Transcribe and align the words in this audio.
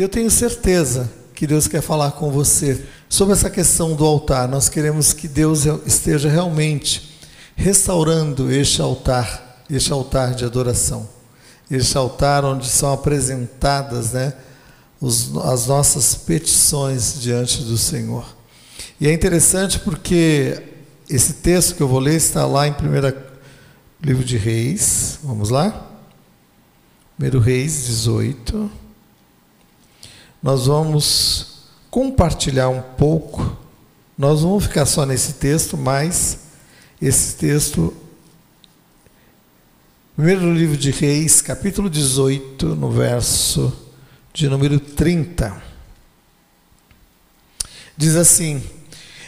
E 0.00 0.02
eu 0.02 0.08
tenho 0.08 0.30
certeza 0.30 1.10
que 1.34 1.46
Deus 1.46 1.68
quer 1.68 1.82
falar 1.82 2.12
com 2.12 2.30
você 2.30 2.86
sobre 3.06 3.34
essa 3.34 3.50
questão 3.50 3.94
do 3.94 4.02
altar. 4.02 4.48
Nós 4.48 4.66
queremos 4.66 5.12
que 5.12 5.28
Deus 5.28 5.66
esteja 5.84 6.26
realmente 6.26 7.18
restaurando 7.54 8.50
este 8.50 8.80
altar, 8.80 9.62
este 9.68 9.92
altar 9.92 10.34
de 10.34 10.42
adoração, 10.42 11.06
este 11.70 11.98
altar 11.98 12.46
onde 12.46 12.66
são 12.66 12.94
apresentadas, 12.94 14.12
né, 14.12 14.32
os, 14.98 15.36
as 15.44 15.66
nossas 15.66 16.14
petições 16.14 17.20
diante 17.20 17.62
do 17.62 17.76
Senhor. 17.76 18.24
E 18.98 19.06
é 19.06 19.12
interessante 19.12 19.78
porque 19.80 20.62
esse 21.10 21.34
texto 21.34 21.74
que 21.74 21.82
eu 21.82 21.88
vou 21.88 22.00
ler 22.00 22.16
está 22.16 22.46
lá 22.46 22.66
em 22.66 22.70
1 22.70 22.74
livro 24.00 24.24
de 24.24 24.38
Reis. 24.38 25.18
Vamos 25.22 25.50
lá? 25.50 25.90
1 27.20 27.38
Reis 27.38 27.84
18. 27.84 28.79
Nós 30.42 30.66
vamos 30.66 31.64
compartilhar 31.90 32.68
um 32.68 32.80
pouco. 32.80 33.56
Nós 34.16 34.42
vamos 34.42 34.64
ficar 34.64 34.86
só 34.86 35.04
nesse 35.04 35.34
texto, 35.34 35.76
mas 35.76 36.38
esse 37.00 37.36
texto. 37.36 37.94
Primeiro 40.16 40.52
livro 40.52 40.76
de 40.76 40.90
Reis, 40.90 41.40
capítulo 41.40 41.88
18, 41.88 42.74
no 42.74 42.90
verso 42.90 43.72
de 44.32 44.48
número 44.48 44.78
30. 44.78 45.62
Diz 47.96 48.16
assim: 48.16 48.62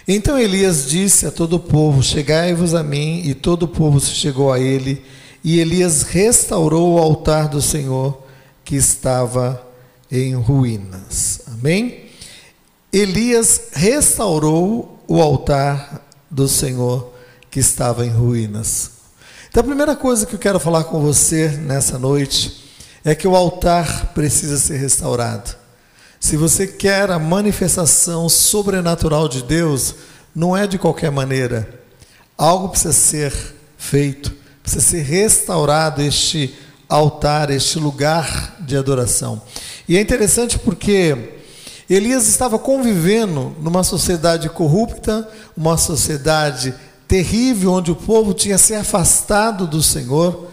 então 0.06 0.38
Elias 0.38 0.88
disse 0.88 1.26
a 1.26 1.30
todo 1.30 1.56
o 1.56 1.60
povo: 1.60 2.02
Chegai-vos 2.02 2.74
a 2.74 2.82
mim, 2.82 3.22
e 3.24 3.34
todo 3.34 3.64
o 3.64 3.68
povo 3.68 4.00
se 4.00 4.10
chegou 4.10 4.52
a 4.52 4.58
ele, 4.58 5.02
e 5.44 5.60
Elias 5.60 6.02
restaurou 6.02 6.94
o 6.94 6.98
altar 6.98 7.48
do 7.48 7.62
Senhor 7.62 8.20
que 8.64 8.74
estava 8.74 9.71
em 10.12 10.34
ruínas. 10.34 11.40
Amém? 11.46 12.10
Elias 12.92 13.68
restaurou 13.72 15.02
o 15.08 15.22
altar 15.22 16.06
do 16.30 16.46
Senhor 16.46 17.10
que 17.50 17.58
estava 17.58 18.04
em 18.04 18.10
ruínas. 18.10 18.90
Então 19.48 19.62
a 19.62 19.64
primeira 19.64 19.96
coisa 19.96 20.26
que 20.26 20.34
eu 20.34 20.38
quero 20.38 20.60
falar 20.60 20.84
com 20.84 21.00
você 21.00 21.48
nessa 21.48 21.98
noite 21.98 22.62
é 23.02 23.14
que 23.14 23.26
o 23.26 23.34
altar 23.34 24.12
precisa 24.12 24.58
ser 24.58 24.76
restaurado. 24.76 25.56
Se 26.20 26.36
você 26.36 26.66
quer 26.66 27.10
a 27.10 27.18
manifestação 27.18 28.28
sobrenatural 28.28 29.28
de 29.28 29.42
Deus, 29.42 29.94
não 30.34 30.56
é 30.56 30.66
de 30.66 30.78
qualquer 30.78 31.10
maneira. 31.10 31.80
Algo 32.36 32.68
precisa 32.68 32.92
ser 32.92 33.32
feito, 33.76 34.32
precisa 34.62 34.84
ser 34.84 35.02
restaurado 35.02 36.02
este 36.02 36.54
altar, 36.88 37.50
este 37.50 37.78
lugar 37.78 38.56
de 38.60 38.76
adoração. 38.76 39.42
E 39.88 39.96
é 39.96 40.00
interessante 40.00 40.58
porque 40.58 41.40
Elias 41.88 42.26
estava 42.28 42.58
convivendo 42.58 43.54
numa 43.60 43.82
sociedade 43.82 44.48
corrupta, 44.48 45.28
uma 45.56 45.76
sociedade 45.76 46.74
terrível, 47.06 47.72
onde 47.72 47.90
o 47.90 47.96
povo 47.96 48.32
tinha 48.32 48.56
se 48.56 48.74
afastado 48.74 49.66
do 49.66 49.82
Senhor, 49.82 50.48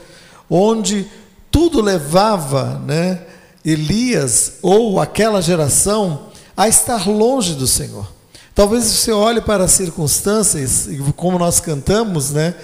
onde 0.49 1.07
tudo 1.49 1.81
levava, 1.81 2.81
né, 2.85 3.21
Elias 3.63 4.53
ou 4.61 4.99
aquela 4.99 5.41
geração 5.41 6.27
a 6.57 6.67
estar 6.67 7.07
longe 7.07 7.53
do 7.55 7.67
Senhor. 7.67 8.11
Talvez 8.53 8.83
você 8.83 9.11
olhe 9.11 9.39
para 9.39 9.63
as 9.63 9.71
circunstâncias, 9.71 10.89
como 11.15 11.39
nós 11.39 11.61
cantamos 11.61 12.31
né, 12.31 12.55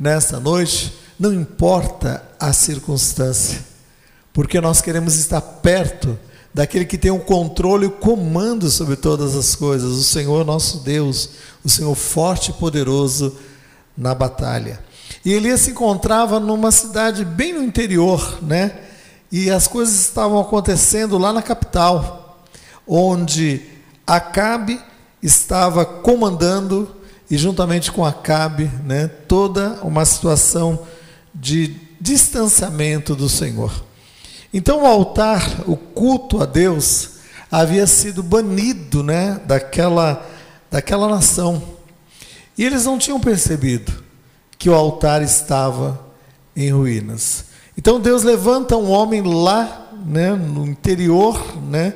nesta 0.00 0.40
noite, 0.40 0.92
não 1.18 1.32
importa 1.32 2.22
a 2.40 2.52
circunstância, 2.52 3.64
porque 4.34 4.60
nós 4.60 4.82
queremos 4.82 5.14
estar 5.14 5.40
perto 5.40 6.18
daquele 6.52 6.84
que 6.84 6.98
tem 6.98 7.10
o 7.10 7.14
um 7.14 7.20
controle 7.20 7.84
e 7.84 7.88
o 7.88 7.92
comando 7.92 8.68
sobre 8.68 8.96
todas 8.96 9.36
as 9.36 9.54
coisas, 9.54 9.92
o 9.92 10.02
Senhor 10.02 10.44
nosso 10.44 10.78
Deus, 10.80 11.30
o 11.64 11.68
Senhor 11.68 11.94
forte 11.94 12.50
e 12.50 12.54
poderoso 12.54 13.36
na 13.96 14.12
batalha. 14.12 14.80
E 15.24 15.32
Elias 15.32 15.62
se 15.62 15.70
encontrava 15.70 16.40
numa 16.40 16.72
cidade 16.72 17.24
bem 17.24 17.52
no 17.52 17.62
interior, 17.62 18.40
né? 18.42 18.80
E 19.30 19.50
as 19.50 19.68
coisas 19.68 19.94
estavam 20.00 20.40
acontecendo 20.40 21.16
lá 21.16 21.32
na 21.32 21.40
capital, 21.40 22.44
onde 22.86 23.62
Acabe 24.06 24.80
estava 25.22 25.84
comandando 25.84 26.94
e 27.30 27.36
juntamente 27.36 27.90
com 27.90 28.04
Acabe, 28.04 28.70
né, 28.84 29.08
toda 29.08 29.78
uma 29.82 30.04
situação 30.04 30.86
de 31.34 31.74
distanciamento 32.00 33.14
do 33.14 33.28
Senhor. 33.28 33.72
Então 34.56 34.84
o 34.84 34.86
altar, 34.86 35.64
o 35.66 35.76
culto 35.76 36.40
a 36.40 36.46
Deus, 36.46 37.14
havia 37.50 37.88
sido 37.88 38.22
banido, 38.22 39.02
né, 39.02 39.40
daquela 39.44 40.24
daquela 40.70 41.08
nação. 41.08 41.60
E 42.56 42.64
eles 42.64 42.84
não 42.84 42.96
tinham 42.96 43.18
percebido 43.18 43.92
que 44.56 44.70
o 44.70 44.74
altar 44.74 45.22
estava 45.22 46.00
em 46.54 46.70
ruínas. 46.70 47.46
Então 47.76 47.98
Deus 47.98 48.22
levanta 48.22 48.76
um 48.76 48.90
homem 48.92 49.22
lá, 49.22 49.88
né, 50.06 50.30
no 50.32 50.64
interior, 50.64 51.60
né, 51.60 51.94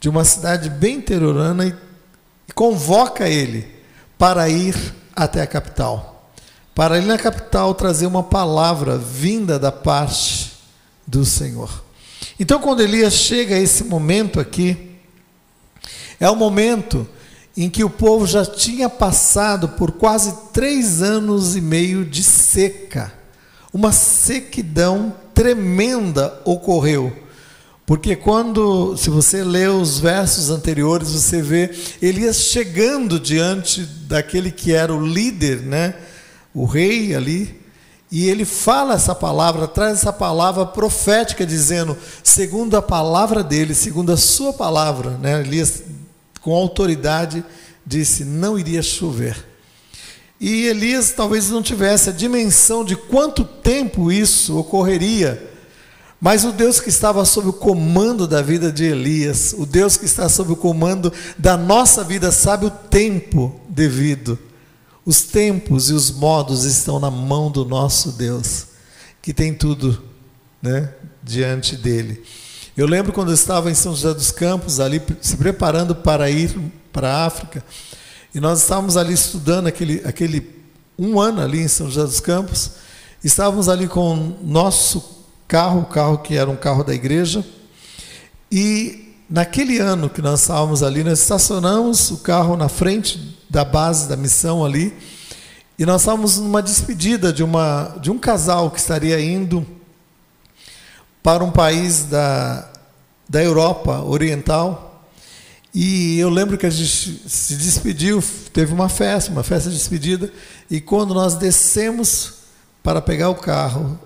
de 0.00 0.08
uma 0.08 0.24
cidade 0.24 0.68
bem 0.68 0.96
interiorana 0.96 1.66
e, 1.66 1.74
e 2.48 2.52
convoca 2.52 3.28
ele 3.28 3.64
para 4.18 4.48
ir 4.48 4.74
até 5.14 5.40
a 5.40 5.46
capital. 5.46 6.30
Para 6.74 6.98
ir 6.98 7.04
na 7.04 7.16
capital 7.16 7.74
trazer 7.74 8.06
uma 8.06 8.24
palavra 8.24 8.98
vinda 8.98 9.56
da 9.56 9.70
parte 9.70 10.45
do 11.06 11.24
Senhor. 11.24 11.84
Então, 12.38 12.60
quando 12.60 12.82
Elias 12.82 13.14
chega 13.14 13.54
a 13.54 13.60
esse 13.60 13.84
momento 13.84 14.40
aqui, 14.40 14.76
é 16.18 16.28
o 16.28 16.36
momento 16.36 17.06
em 17.56 17.70
que 17.70 17.84
o 17.84 17.90
povo 17.90 18.26
já 18.26 18.44
tinha 18.44 18.88
passado 18.88 19.70
por 19.70 19.92
quase 19.92 20.34
três 20.52 21.02
anos 21.02 21.56
e 21.56 21.60
meio 21.60 22.04
de 22.04 22.22
seca 22.22 23.16
uma 23.76 23.92
sequidão 23.92 25.14
tremenda 25.34 26.40
ocorreu. 26.46 27.14
Porque 27.84 28.16
quando, 28.16 28.96
se 28.96 29.10
você 29.10 29.44
lê 29.44 29.68
os 29.68 30.00
versos 30.00 30.48
anteriores, 30.48 31.10
você 31.10 31.42
vê 31.42 31.70
Elias 32.00 32.38
chegando 32.38 33.20
diante 33.20 33.82
daquele 33.82 34.50
que 34.50 34.72
era 34.72 34.94
o 34.94 35.06
líder, 35.06 35.60
né? 35.60 35.94
O 36.54 36.64
rei 36.64 37.14
ali, 37.14 37.60
e 38.10 38.28
ele 38.28 38.44
fala 38.44 38.94
essa 38.94 39.14
palavra, 39.14 39.66
traz 39.66 39.98
essa 39.98 40.12
palavra 40.12 40.64
profética 40.64 41.44
dizendo, 41.44 41.96
segundo 42.22 42.76
a 42.76 42.82
palavra 42.82 43.42
dele, 43.42 43.74
segundo 43.74 44.12
a 44.12 44.16
sua 44.16 44.52
palavra, 44.52 45.10
né? 45.18 45.40
Elias 45.40 45.82
com 46.40 46.54
autoridade 46.54 47.44
disse: 47.84 48.24
"Não 48.24 48.58
iria 48.58 48.82
chover". 48.82 49.44
E 50.40 50.66
Elias 50.66 51.12
talvez 51.12 51.50
não 51.50 51.62
tivesse 51.62 52.10
a 52.10 52.12
dimensão 52.12 52.84
de 52.84 52.94
quanto 52.94 53.44
tempo 53.44 54.12
isso 54.12 54.56
ocorreria. 54.56 55.50
Mas 56.20 56.44
o 56.44 56.52
Deus 56.52 56.80
que 56.80 56.88
estava 56.88 57.24
sob 57.24 57.48
o 57.48 57.52
comando 57.52 58.26
da 58.26 58.40
vida 58.40 58.72
de 58.72 58.84
Elias, 58.84 59.54
o 59.56 59.66
Deus 59.66 59.96
que 59.96 60.04
está 60.04 60.28
sob 60.28 60.52
o 60.52 60.56
comando 60.56 61.12
da 61.36 61.56
nossa 61.56 62.02
vida, 62.02 62.32
sabe 62.32 62.66
o 62.66 62.70
tempo 62.70 63.60
devido. 63.68 64.38
Os 65.06 65.22
tempos 65.22 65.88
e 65.88 65.92
os 65.92 66.10
modos 66.10 66.64
estão 66.64 66.98
na 66.98 67.12
mão 67.12 67.48
do 67.48 67.64
nosso 67.64 68.10
Deus, 68.10 68.66
que 69.22 69.32
tem 69.32 69.54
tudo 69.54 70.02
né, 70.60 70.92
diante 71.22 71.76
dele. 71.76 72.24
Eu 72.76 72.88
lembro 72.88 73.12
quando 73.12 73.28
eu 73.28 73.34
estava 73.34 73.70
em 73.70 73.74
São 73.74 73.94
José 73.94 74.12
dos 74.12 74.32
Campos, 74.32 74.80
ali 74.80 75.00
se 75.20 75.36
preparando 75.36 75.94
para 75.94 76.28
ir 76.28 76.58
para 76.92 77.08
a 77.08 77.24
África, 77.24 77.64
e 78.34 78.40
nós 78.40 78.62
estávamos 78.62 78.96
ali 78.96 79.14
estudando 79.14 79.68
aquele, 79.68 80.02
aquele 80.04 80.56
um 80.98 81.20
ano 81.20 81.40
ali 81.40 81.60
em 81.60 81.68
São 81.68 81.88
José 81.88 82.02
dos 82.02 82.18
Campos. 82.18 82.72
Estávamos 83.22 83.68
ali 83.68 83.86
com 83.86 84.36
nosso 84.42 85.24
carro, 85.46 85.82
o 85.82 85.86
carro 85.86 86.18
que 86.18 86.34
era 86.34 86.50
um 86.50 86.56
carro 86.56 86.82
da 86.82 86.92
igreja. 86.92 87.46
E 88.50 89.05
naquele 89.28 89.78
ano 89.78 90.08
que 90.08 90.22
nós 90.22 90.42
estávamos 90.42 90.82
ali, 90.82 91.02
nós 91.02 91.20
estacionamos 91.20 92.10
o 92.10 92.18
carro 92.18 92.56
na 92.56 92.68
frente 92.68 93.36
da 93.50 93.64
base 93.64 94.08
da 94.08 94.16
missão 94.16 94.64
ali. 94.64 94.96
E 95.78 95.84
nós 95.84 96.02
estávamos 96.02 96.38
numa 96.38 96.62
despedida 96.62 97.32
de, 97.32 97.42
uma, 97.42 97.96
de 98.00 98.10
um 98.10 98.18
casal 98.18 98.70
que 98.70 98.78
estaria 98.78 99.20
indo 99.20 99.66
para 101.22 101.44
um 101.44 101.50
país 101.50 102.04
da, 102.04 102.70
da 103.28 103.42
Europa 103.42 104.00
Oriental. 104.02 105.04
E 105.74 106.18
eu 106.18 106.30
lembro 106.30 106.56
que 106.56 106.64
a 106.64 106.70
gente 106.70 107.28
se 107.28 107.56
despediu, 107.56 108.24
teve 108.52 108.72
uma 108.72 108.88
festa, 108.88 109.30
uma 109.30 109.42
festa 109.42 109.68
de 109.68 109.76
despedida, 109.76 110.32
e 110.70 110.80
quando 110.80 111.12
nós 111.12 111.34
descemos 111.34 112.36
para 112.82 113.02
pegar 113.02 113.28
o 113.28 113.34
carro 113.34 113.98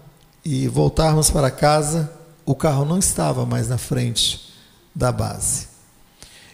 e 0.45 0.67
voltarmos 0.67 1.31
para 1.31 1.49
casa, 1.49 2.11
o 2.45 2.57
carro 2.57 2.85
não 2.85 2.99
estava 2.99 3.47
mais 3.47 3.69
na 3.69 3.79
frente 3.79 4.50
da 4.95 5.13
base. 5.13 5.69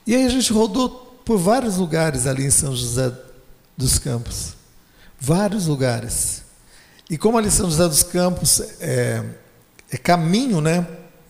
E 0.06 0.14
aí 0.14 0.24
a 0.24 0.28
gente 0.28 0.52
rodou 0.52 0.88
por 1.24 1.38
vários 1.38 1.76
lugares 1.76 2.26
ali 2.26 2.44
em 2.44 2.50
São 2.50 2.74
José 2.74 3.12
dos 3.76 3.98
Campos. 3.98 4.54
Vários 5.18 5.66
lugares. 5.66 6.42
E 7.08 7.18
como 7.18 7.38
ali 7.38 7.50
São 7.50 7.68
José 7.68 7.88
dos 7.88 8.02
Campos 8.02 8.60
é, 8.80 9.24
é 9.90 9.96
caminho, 9.96 10.60
né? 10.60 10.86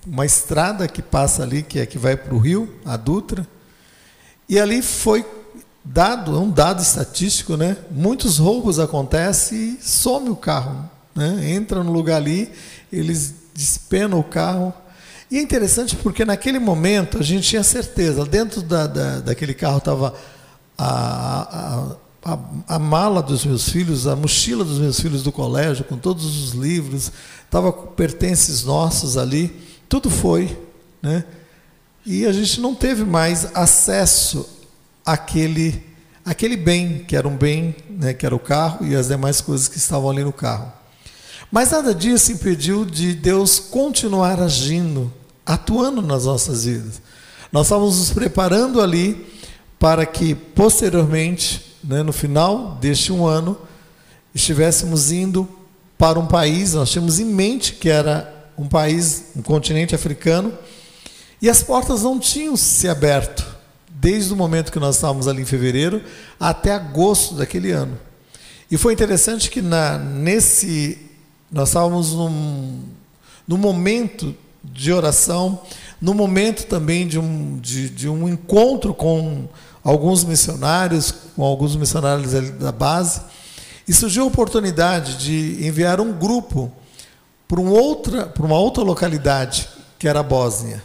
uma 0.06 0.24
estrada 0.24 0.86
que 0.86 1.02
passa 1.02 1.42
ali, 1.42 1.62
que 1.62 1.80
é 1.80 1.86
que 1.86 1.98
vai 1.98 2.16
para 2.16 2.34
o 2.34 2.38
rio, 2.38 2.72
a 2.84 2.96
Dutra. 2.96 3.46
E 4.48 4.58
ali 4.58 4.80
foi 4.80 5.26
dado, 5.84 6.36
é 6.36 6.38
um 6.38 6.50
dado 6.50 6.80
estatístico, 6.80 7.56
né? 7.56 7.76
Muitos 7.90 8.38
roubos 8.38 8.78
acontecem 8.78 9.58
e 9.58 9.82
some 9.82 10.30
o 10.30 10.36
carro. 10.36 10.88
Né? 11.14 11.50
Entra 11.50 11.82
no 11.82 11.90
lugar 11.90 12.16
ali, 12.16 12.52
eles 12.92 13.34
despenam 13.52 14.20
o 14.20 14.24
carro. 14.24 14.72
E 15.30 15.38
é 15.38 15.42
interessante 15.42 15.96
porque 15.96 16.24
naquele 16.24 16.58
momento 16.58 17.18
a 17.18 17.22
gente 17.22 17.48
tinha 17.48 17.62
certeza, 17.62 18.24
dentro 18.24 18.62
da, 18.62 18.86
da 18.86 19.20
daquele 19.20 19.54
carro 19.54 19.78
estava 19.78 20.14
a, 20.78 21.96
a, 22.24 22.32
a, 22.32 22.38
a, 22.68 22.78
mala 22.78 23.22
dos 23.22 23.44
meus 23.44 23.68
filhos, 23.68 24.06
a 24.06 24.14
mochila 24.14 24.64
dos 24.64 24.78
meus 24.78 25.00
filhos 25.00 25.22
do 25.22 25.32
colégio, 25.32 25.84
com 25.84 25.96
todos 25.96 26.24
os 26.24 26.52
livros, 26.52 27.10
estava 27.44 27.72
pertences 27.72 28.62
nossos 28.62 29.16
ali, 29.16 29.54
tudo 29.88 30.08
foi. 30.10 30.56
Né? 31.02 31.24
E 32.04 32.24
a 32.24 32.32
gente 32.32 32.60
não 32.60 32.72
teve 32.72 33.04
mais 33.04 33.48
acesso 33.52 34.48
àquele, 35.04 35.82
àquele 36.24 36.56
bem, 36.56 36.98
que 36.98 37.16
era 37.16 37.26
um 37.26 37.36
bem, 37.36 37.74
né, 37.90 38.14
que 38.14 38.24
era 38.24 38.34
o 38.34 38.38
carro 38.38 38.86
e 38.86 38.94
as 38.94 39.08
demais 39.08 39.40
coisas 39.40 39.66
que 39.66 39.76
estavam 39.76 40.10
ali 40.10 40.22
no 40.22 40.32
carro. 40.32 40.72
Mas 41.50 41.70
nada 41.70 41.94
disso 41.94 42.32
impediu 42.32 42.84
de 42.84 43.14
Deus 43.14 43.58
continuar 43.58 44.40
agindo, 44.40 45.12
atuando 45.44 46.02
nas 46.02 46.24
nossas 46.24 46.64
vidas. 46.64 47.00
Nós 47.52 47.66
estávamos 47.66 47.98
nos 47.98 48.10
preparando 48.10 48.80
ali 48.80 49.26
para 49.78 50.04
que 50.04 50.34
posteriormente, 50.34 51.76
né, 51.84 52.02
no 52.02 52.12
final 52.12 52.76
deste 52.80 53.12
um 53.12 53.26
ano, 53.26 53.56
estivéssemos 54.34 55.12
indo 55.12 55.48
para 55.96 56.18
um 56.18 56.26
país, 56.26 56.74
nós 56.74 56.90
tínhamos 56.90 57.18
em 57.18 57.24
mente 57.24 57.74
que 57.74 57.88
era 57.88 58.50
um 58.58 58.66
país, 58.66 59.26
um 59.36 59.42
continente 59.42 59.94
africano, 59.94 60.52
e 61.40 61.48
as 61.48 61.62
portas 61.62 62.02
não 62.02 62.18
tinham 62.18 62.56
se 62.56 62.88
aberto 62.88 63.46
desde 63.88 64.32
o 64.32 64.36
momento 64.36 64.72
que 64.72 64.78
nós 64.78 64.96
estávamos 64.96 65.28
ali 65.28 65.42
em 65.42 65.46
fevereiro 65.46 66.02
até 66.38 66.72
agosto 66.72 67.34
daquele 67.34 67.70
ano. 67.70 67.98
E 68.70 68.76
foi 68.76 68.92
interessante 68.92 69.48
que 69.48 69.62
na, 69.62 69.96
nesse 69.96 71.05
nós 71.50 71.68
estávamos 71.68 72.12
num, 72.12 72.82
num 73.46 73.56
momento 73.56 74.34
de 74.62 74.92
oração, 74.92 75.60
no 76.00 76.12
momento 76.12 76.66
também 76.66 77.06
de 77.06 77.18
um, 77.18 77.58
de, 77.58 77.88
de 77.88 78.08
um 78.08 78.28
encontro 78.28 78.92
com 78.92 79.48
alguns 79.82 80.24
missionários, 80.24 81.14
com 81.34 81.44
alguns 81.44 81.76
missionários 81.76 82.32
da 82.58 82.72
base, 82.72 83.20
e 83.86 83.92
surgiu 83.92 84.24
a 84.24 84.26
oportunidade 84.26 85.16
de 85.16 85.64
enviar 85.66 86.00
um 86.00 86.12
grupo 86.12 86.72
para, 87.46 87.60
um 87.60 87.68
outra, 87.68 88.26
para 88.26 88.44
uma 88.44 88.58
outra 88.58 88.82
localidade, 88.82 89.68
que 89.98 90.08
era 90.08 90.20
a 90.20 90.24
Bósnia. 90.24 90.82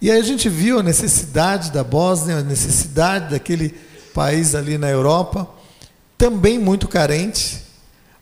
E 0.00 0.10
aí 0.10 0.18
a 0.18 0.24
gente 0.24 0.48
viu 0.48 0.80
a 0.80 0.82
necessidade 0.82 1.70
da 1.70 1.84
Bósnia, 1.84 2.38
a 2.38 2.42
necessidade 2.42 3.30
daquele 3.30 3.74
país 4.14 4.54
ali 4.54 4.78
na 4.78 4.88
Europa, 4.88 5.46
também 6.16 6.58
muito 6.58 6.88
carente, 6.88 7.62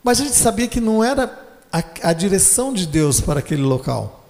mas 0.02 0.20
a 0.20 0.24
gente 0.24 0.36
sabia 0.36 0.66
que 0.66 0.80
não 0.80 1.04
era 1.04 1.41
a, 1.72 1.82
a 2.02 2.12
direção 2.12 2.72
de 2.72 2.86
Deus 2.86 3.20
para 3.20 3.40
aquele 3.40 3.62
local. 3.62 4.26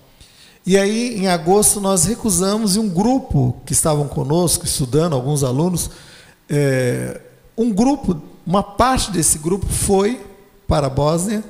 E 0.64 0.78
aí, 0.78 1.18
em 1.18 1.26
agosto, 1.26 1.80
nós 1.80 2.04
recusamos, 2.04 2.76
e 2.76 2.78
um 2.78 2.88
grupo 2.88 3.60
que 3.66 3.72
estavam 3.72 4.06
conosco, 4.06 4.64
estudando, 4.64 5.14
alguns 5.14 5.42
alunos, 5.42 5.90
é, 6.48 7.20
um 7.58 7.72
grupo, 7.72 8.22
uma 8.46 8.62
parte 8.62 9.10
desse 9.10 9.38
grupo 9.38 9.66
foi 9.66 10.24
para 10.68 10.86
a 10.86 10.90
Bósnia, 10.90 11.42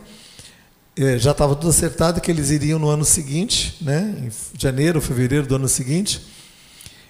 é, 0.96 1.18
já 1.18 1.32
estava 1.32 1.54
tudo 1.54 1.68
acertado 1.68 2.20
que 2.20 2.30
eles 2.30 2.50
iriam 2.50 2.78
no 2.78 2.88
ano 2.88 3.04
seguinte, 3.04 3.76
né, 3.82 4.14
em 4.18 4.58
janeiro, 4.58 5.00
fevereiro 5.00 5.46
do 5.46 5.56
ano 5.56 5.68
seguinte, 5.68 6.22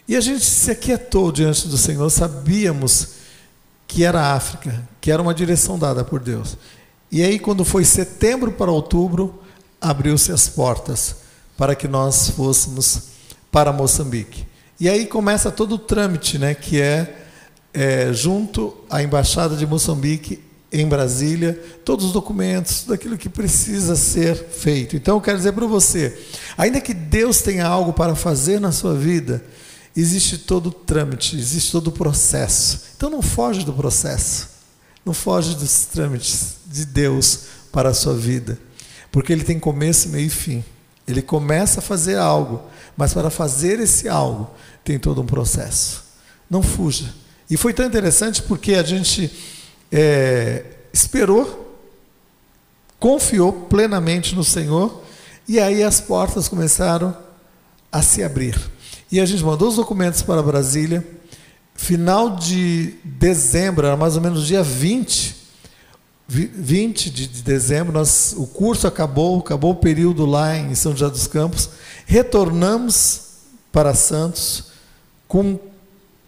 e 0.08 0.16
a 0.16 0.20
gente 0.20 0.44
se 0.44 0.70
aquietou 0.72 1.30
diante 1.30 1.68
do 1.68 1.78
Senhor, 1.78 2.10
sabíamos 2.10 3.08
que 3.86 4.04
era 4.04 4.34
África, 4.34 4.88
que 5.00 5.10
era 5.10 5.22
uma 5.22 5.34
direção 5.34 5.78
dada 5.78 6.04
por 6.04 6.20
Deus. 6.20 6.56
E 7.12 7.22
aí, 7.22 7.38
quando 7.38 7.62
foi 7.62 7.84
setembro 7.84 8.52
para 8.52 8.72
outubro, 8.72 9.38
abriu-se 9.78 10.32
as 10.32 10.48
portas 10.48 11.16
para 11.58 11.74
que 11.74 11.86
nós 11.86 12.30
fôssemos 12.30 13.02
para 13.50 13.70
Moçambique. 13.70 14.46
E 14.80 14.88
aí 14.88 15.04
começa 15.04 15.50
todo 15.50 15.74
o 15.74 15.78
trâmite, 15.78 16.38
né, 16.38 16.54
que 16.54 16.80
é, 16.80 17.26
é 17.74 18.14
junto 18.14 18.74
à 18.88 19.02
embaixada 19.02 19.54
de 19.54 19.66
Moçambique 19.66 20.42
em 20.72 20.88
Brasília, 20.88 21.52
todos 21.84 22.06
os 22.06 22.12
documentos, 22.12 22.84
daquilo 22.84 23.18
que 23.18 23.28
precisa 23.28 23.94
ser 23.94 24.34
feito. 24.34 24.96
Então, 24.96 25.18
eu 25.18 25.20
quero 25.20 25.36
dizer 25.36 25.52
para 25.52 25.66
você, 25.66 26.18
ainda 26.56 26.80
que 26.80 26.94
Deus 26.94 27.42
tenha 27.42 27.66
algo 27.66 27.92
para 27.92 28.16
fazer 28.16 28.58
na 28.58 28.72
sua 28.72 28.94
vida, 28.94 29.44
existe 29.94 30.38
todo 30.38 30.68
o 30.68 30.72
trâmite, 30.72 31.36
existe 31.36 31.70
todo 31.70 31.88
o 31.88 31.92
processo. 31.92 32.84
Então, 32.96 33.10
não 33.10 33.20
foge 33.20 33.66
do 33.66 33.72
processo, 33.74 34.48
não 35.04 35.12
foge 35.12 35.54
dos 35.54 35.84
trâmites 35.84 36.61
de 36.72 36.86
Deus 36.86 37.40
para 37.70 37.90
a 37.90 37.94
sua 37.94 38.14
vida, 38.14 38.58
porque 39.10 39.32
ele 39.32 39.44
tem 39.44 39.58
começo, 39.58 40.08
meio 40.08 40.26
e 40.26 40.30
fim. 40.30 40.64
Ele 41.06 41.22
começa 41.22 41.80
a 41.80 41.82
fazer 41.82 42.16
algo, 42.16 42.62
mas 42.96 43.12
para 43.12 43.30
fazer 43.30 43.80
esse 43.80 44.08
algo 44.08 44.50
tem 44.84 44.98
todo 44.98 45.20
um 45.20 45.26
processo. 45.26 46.04
Não 46.48 46.62
fuja. 46.62 47.12
E 47.50 47.56
foi 47.56 47.72
tão 47.72 47.86
interessante 47.86 48.42
porque 48.42 48.74
a 48.74 48.82
gente 48.82 49.30
é, 49.90 50.64
esperou, 50.92 51.78
confiou 52.98 53.52
plenamente 53.52 54.34
no 54.34 54.44
Senhor, 54.44 55.02
e 55.48 55.58
aí 55.58 55.82
as 55.82 56.00
portas 56.00 56.48
começaram 56.48 57.16
a 57.90 58.00
se 58.00 58.22
abrir. 58.22 58.58
E 59.10 59.20
a 59.20 59.26
gente 59.26 59.44
mandou 59.44 59.68
os 59.68 59.76
documentos 59.76 60.22
para 60.22 60.42
Brasília. 60.42 61.06
Final 61.74 62.36
de 62.36 62.94
dezembro, 63.04 63.86
era 63.86 63.96
mais 63.96 64.16
ou 64.16 64.22
menos 64.22 64.46
dia 64.46 64.62
20, 64.62 65.41
20 66.32 67.10
de, 67.10 67.42
dezembro, 67.42 67.92
nós, 67.92 68.34
o 68.38 68.46
curso 68.46 68.86
acabou, 68.86 69.40
acabou 69.40 69.72
o 69.72 69.76
período 69.76 70.24
lá 70.24 70.56
em 70.56 70.74
São 70.74 70.96
José 70.96 71.10
dos 71.10 71.26
Campos, 71.26 71.68
retornamos 72.06 73.20
para 73.70 73.94
Santos 73.94 74.64
com 75.28 75.58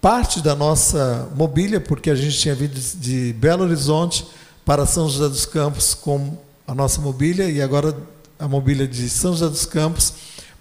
parte 0.03 0.43
da 0.43 0.55
nossa 0.55 1.31
mobília, 1.35 1.81
porque 1.81 2.11
a 2.11 2.15
gente 2.15 2.39
tinha 2.39 2.55
vindo 2.55 2.75
de 2.75 3.33
Belo 3.33 3.65
Horizonte 3.65 4.27
para 4.63 4.85
São 4.85 5.09
José 5.09 5.27
dos 5.27 5.47
Campos 5.47 5.95
com 5.95 6.37
a 6.67 6.75
nossa 6.75 7.01
mobília 7.01 7.49
e 7.49 7.63
agora 7.63 7.97
a 8.39 8.47
mobília 8.47 8.87
de 8.87 9.09
São 9.09 9.33
José 9.33 9.49
dos 9.49 9.65
Campos 9.65 10.13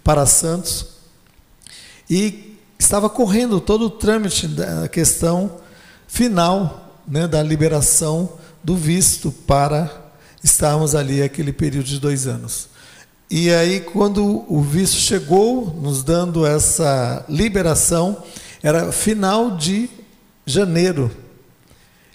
para 0.02 0.24
Santos. 0.24 0.86
E 2.08 2.56
estava 2.78 3.10
correndo 3.10 3.60
todo 3.60 3.86
o 3.86 3.90
trâmite 3.90 4.48
da 4.48 4.88
questão 4.88 5.58
final 6.08 7.02
né, 7.06 7.28
da 7.28 7.42
liberação 7.42 8.42
do 8.64 8.74
visto 8.74 9.30
para 9.30 9.90
estarmos 10.42 10.94
ali 10.94 11.22
aquele 11.22 11.52
período 11.52 11.86
de 11.86 12.00
dois 12.00 12.26
anos. 12.26 12.68
E 13.30 13.50
aí, 13.50 13.80
quando 13.80 14.44
o 14.48 14.60
visto 14.62 14.96
chegou, 14.96 15.66
nos 15.80 16.02
dando 16.02 16.46
essa 16.46 17.24
liberação, 17.28 18.22
era 18.62 18.90
final 18.90 19.56
de 19.56 19.88
janeiro. 20.46 21.10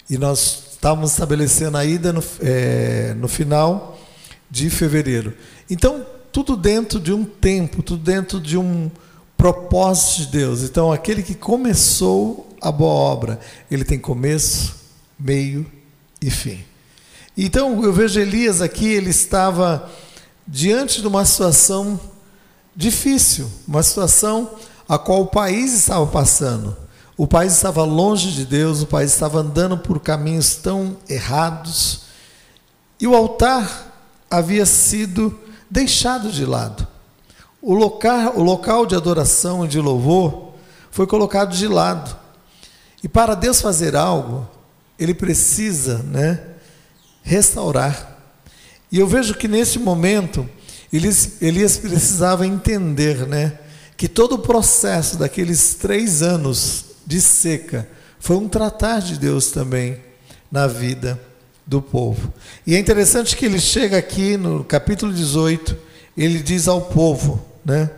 E 0.08 0.18
nós 0.18 0.70
estávamos 0.72 1.12
estabelecendo 1.12 1.76
a 1.76 1.84
ida 1.84 2.12
no, 2.12 2.22
é, 2.40 3.14
no 3.14 3.28
final 3.28 3.98
de 4.50 4.70
fevereiro. 4.70 5.34
Então, 5.68 6.04
tudo 6.32 6.56
dentro 6.56 6.98
de 6.98 7.12
um 7.12 7.24
tempo, 7.24 7.82
tudo 7.82 8.02
dentro 8.02 8.40
de 8.40 8.56
um 8.56 8.90
propósito 9.36 10.22
de 10.22 10.38
Deus. 10.38 10.62
Então, 10.62 10.92
aquele 10.92 11.22
que 11.22 11.34
começou 11.34 12.56
a 12.60 12.72
boa 12.72 12.92
obra, 12.92 13.38
ele 13.70 13.84
tem 13.84 13.98
começo, 13.98 14.76
meio 15.18 15.66
e 16.20 16.30
fim. 16.30 16.64
Então 17.36 17.82
eu 17.82 17.92
vejo 17.92 18.20
Elias 18.20 18.60
aqui, 18.60 18.88
ele 18.88 19.10
estava 19.10 19.88
diante 20.46 21.00
de 21.00 21.06
uma 21.06 21.24
situação 21.24 21.98
difícil, 22.74 23.50
uma 23.66 23.82
situação 23.82 24.50
a 24.88 24.98
qual 24.98 25.22
o 25.22 25.26
país 25.26 25.72
estava 25.72 26.06
passando. 26.06 26.76
O 27.16 27.26
país 27.26 27.52
estava 27.52 27.84
longe 27.84 28.32
de 28.32 28.44
Deus, 28.44 28.82
o 28.82 28.86
país 28.86 29.12
estava 29.12 29.40
andando 29.40 29.76
por 29.78 30.00
caminhos 30.00 30.56
tão 30.56 30.96
errados. 31.08 32.02
E 32.98 33.06
o 33.06 33.14
altar 33.14 33.92
havia 34.30 34.66
sido 34.66 35.38
deixado 35.70 36.32
de 36.32 36.44
lado. 36.44 36.86
O 37.62 37.74
local, 37.74 38.36
o 38.36 38.42
local 38.42 38.86
de 38.86 38.96
adoração 38.96 39.64
e 39.64 39.68
de 39.68 39.78
louvor 39.78 40.54
foi 40.90 41.06
colocado 41.06 41.54
de 41.54 41.68
lado. 41.68 42.16
E 43.02 43.08
para 43.08 43.34
Deus 43.34 43.60
fazer 43.60 43.94
algo, 43.94 44.48
ele 45.00 45.14
precisa 45.14 46.02
né, 46.02 46.38
restaurar. 47.22 48.18
E 48.92 48.98
eu 48.98 49.06
vejo 49.06 49.34
que 49.34 49.48
neste 49.48 49.78
momento, 49.78 50.48
Elias, 50.92 51.40
Elias 51.40 51.78
precisava 51.78 52.46
entender 52.46 53.26
né, 53.26 53.58
que 53.96 54.06
todo 54.06 54.34
o 54.34 54.38
processo 54.38 55.16
daqueles 55.16 55.74
três 55.74 56.20
anos 56.20 56.84
de 57.06 57.18
seca 57.18 57.88
foi 58.18 58.36
um 58.36 58.46
tratar 58.46 59.00
de 59.00 59.18
Deus 59.18 59.50
também 59.50 59.98
na 60.52 60.66
vida 60.66 61.18
do 61.66 61.80
povo. 61.80 62.32
E 62.66 62.74
é 62.74 62.78
interessante 62.78 63.34
que 63.34 63.46
ele 63.46 63.58
chega 63.58 63.96
aqui 63.96 64.36
no 64.36 64.62
capítulo 64.62 65.14
18, 65.14 65.76
ele 66.14 66.42
diz 66.42 66.68
ao 66.68 66.82
povo, 66.82 67.42
né? 67.64 67.88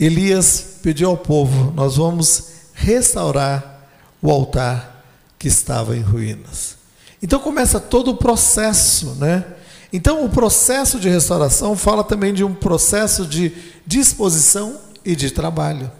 Elias 0.00 0.78
pediu 0.82 1.10
ao 1.10 1.16
povo: 1.16 1.72
Nós 1.72 1.96
vamos 1.96 2.48
restaurar 2.74 3.88
o 4.20 4.30
altar 4.30 4.95
que 5.38 5.48
estava 5.48 5.96
em 5.96 6.00
ruínas. 6.00 6.76
Então 7.22 7.38
começa 7.38 7.80
todo 7.80 8.10
o 8.10 8.16
processo, 8.16 9.14
né? 9.16 9.44
Então 9.92 10.24
o 10.24 10.28
processo 10.28 10.98
de 10.98 11.08
restauração 11.08 11.76
fala 11.76 12.04
também 12.04 12.34
de 12.34 12.44
um 12.44 12.54
processo 12.54 13.26
de 13.26 13.52
disposição 13.86 14.78
e 15.04 15.14
de 15.14 15.30
trabalho. 15.30 15.90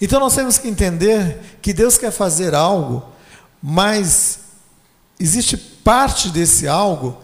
Então 0.00 0.20
nós 0.20 0.34
temos 0.34 0.58
que 0.58 0.68
entender 0.68 1.40
que 1.62 1.72
Deus 1.72 1.96
quer 1.96 2.10
fazer 2.10 2.54
algo, 2.54 3.02
mas 3.62 4.40
existe 5.18 5.56
parte 5.56 6.28
desse 6.28 6.68
algo 6.68 7.16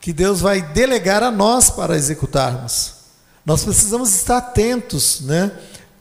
que 0.00 0.12
Deus 0.12 0.40
vai 0.40 0.62
delegar 0.62 1.22
a 1.22 1.30
nós 1.30 1.68
para 1.68 1.96
executarmos. 1.96 2.94
Nós 3.44 3.64
precisamos 3.64 4.14
estar 4.14 4.38
atentos, 4.38 5.20
né, 5.22 5.50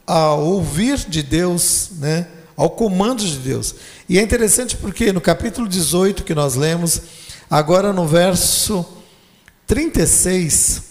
a 0.06 0.34
ouvir 0.34 0.98
de 0.98 1.22
Deus, 1.24 1.90
né, 1.98 2.28
ao 2.60 2.70
comando 2.70 3.24
de 3.24 3.38
Deus. 3.38 3.74
E 4.10 4.20
é 4.20 4.22
interessante 4.22 4.76
porque 4.76 5.14
no 5.14 5.22
capítulo 5.22 5.66
18 5.66 6.26
que 6.26 6.36
nós 6.36 6.56
lemos, 6.56 7.02
agora 7.50 7.94
no 7.94 8.06
verso 8.06 8.86
36, 9.66 10.82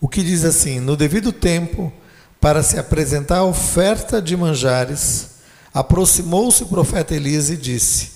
o 0.00 0.08
que 0.08 0.22
diz 0.22 0.46
assim: 0.46 0.80
No 0.80 0.96
devido 0.96 1.32
tempo, 1.32 1.92
para 2.40 2.62
se 2.62 2.78
apresentar 2.78 3.40
a 3.40 3.44
oferta 3.44 4.22
de 4.22 4.34
manjares, 4.38 5.32
aproximou-se 5.74 6.62
o 6.62 6.66
profeta 6.68 7.14
Elias 7.14 7.50
e 7.50 7.56
disse: 7.56 8.12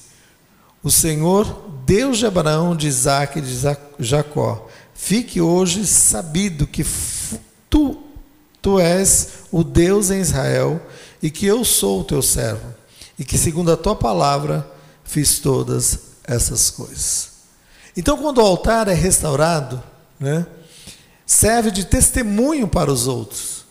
O 0.83 0.91
Senhor, 0.91 1.69
Deus 1.85 2.17
de 2.17 2.25
Abraão, 2.25 2.75
de 2.75 2.89
Isaac 2.89 3.41
e 3.41 3.43
de 3.43 3.59
Jacó, 3.99 4.71
fique 4.95 5.39
hoje 5.39 5.87
sabido 5.87 6.67
que 6.67 6.83
tu, 7.69 8.03
tu 8.63 8.81
és 8.81 9.29
o 9.53 9.63
Deus 9.63 10.11
em 10.11 10.23
Israel 10.23 10.81
e 11.23 11.31
que 11.31 11.47
eu 11.47 11.65
sou 11.65 12.01
o 12.01 12.05
teu 12.05 12.21
servo, 12.21 12.75
e 13.19 13.25
que 13.25 13.39
segundo 13.39 13.71
a 13.71 13.77
tua 13.77 13.95
palavra 13.95 14.69
fiz 15.05 15.39
todas 15.39 15.99
essas 16.25 16.71
coisas. 16.71 17.31
Então, 17.97 18.17
quando 18.17 18.39
o 18.39 18.43
altar 18.43 18.89
é 18.89 18.95
restaurado, 18.95 19.83
né, 20.19 20.47
serve 21.27 21.71
de 21.71 21.85
testemunho 21.85 22.67
para 22.67 22.91
os 22.91 23.07
outros. 23.07 23.65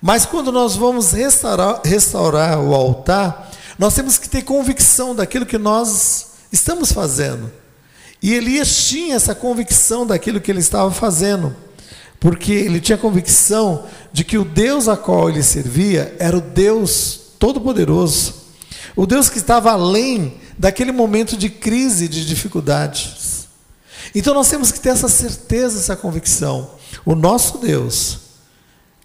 Mas 0.00 0.24
quando 0.24 0.52
nós 0.52 0.76
vamos 0.76 1.12
restaurar, 1.12 1.80
restaurar 1.84 2.60
o 2.60 2.74
altar, 2.74 3.50
nós 3.78 3.94
temos 3.94 4.18
que 4.18 4.28
ter 4.28 4.42
convicção 4.42 5.14
daquilo 5.14 5.46
que 5.46 5.58
nós 5.58 6.26
estamos 6.52 6.92
fazendo. 6.92 7.50
E 8.22 8.34
Elias 8.34 8.86
tinha 8.86 9.16
essa 9.16 9.34
convicção 9.34 10.06
daquilo 10.06 10.40
que 10.40 10.50
ele 10.50 10.60
estava 10.60 10.90
fazendo, 10.90 11.54
porque 12.18 12.52
ele 12.52 12.80
tinha 12.80 12.96
convicção 12.96 13.84
de 14.16 14.24
que 14.24 14.38
o 14.38 14.46
Deus 14.46 14.88
a 14.88 14.96
qual 14.96 15.28
ele 15.28 15.42
servia 15.42 16.16
era 16.18 16.38
o 16.38 16.40
Deus 16.40 17.20
Todo-Poderoso, 17.38 18.32
o 18.96 19.04
Deus 19.04 19.28
que 19.28 19.36
estava 19.36 19.72
além 19.72 20.38
daquele 20.56 20.90
momento 20.90 21.36
de 21.36 21.50
crise, 21.50 22.08
de 22.08 22.24
dificuldades. 22.24 23.46
Então 24.14 24.32
nós 24.32 24.48
temos 24.48 24.72
que 24.72 24.80
ter 24.80 24.88
essa 24.88 25.06
certeza, 25.06 25.78
essa 25.78 25.94
convicção. 25.94 26.70
O 27.04 27.14
nosso 27.14 27.58
Deus, 27.58 28.20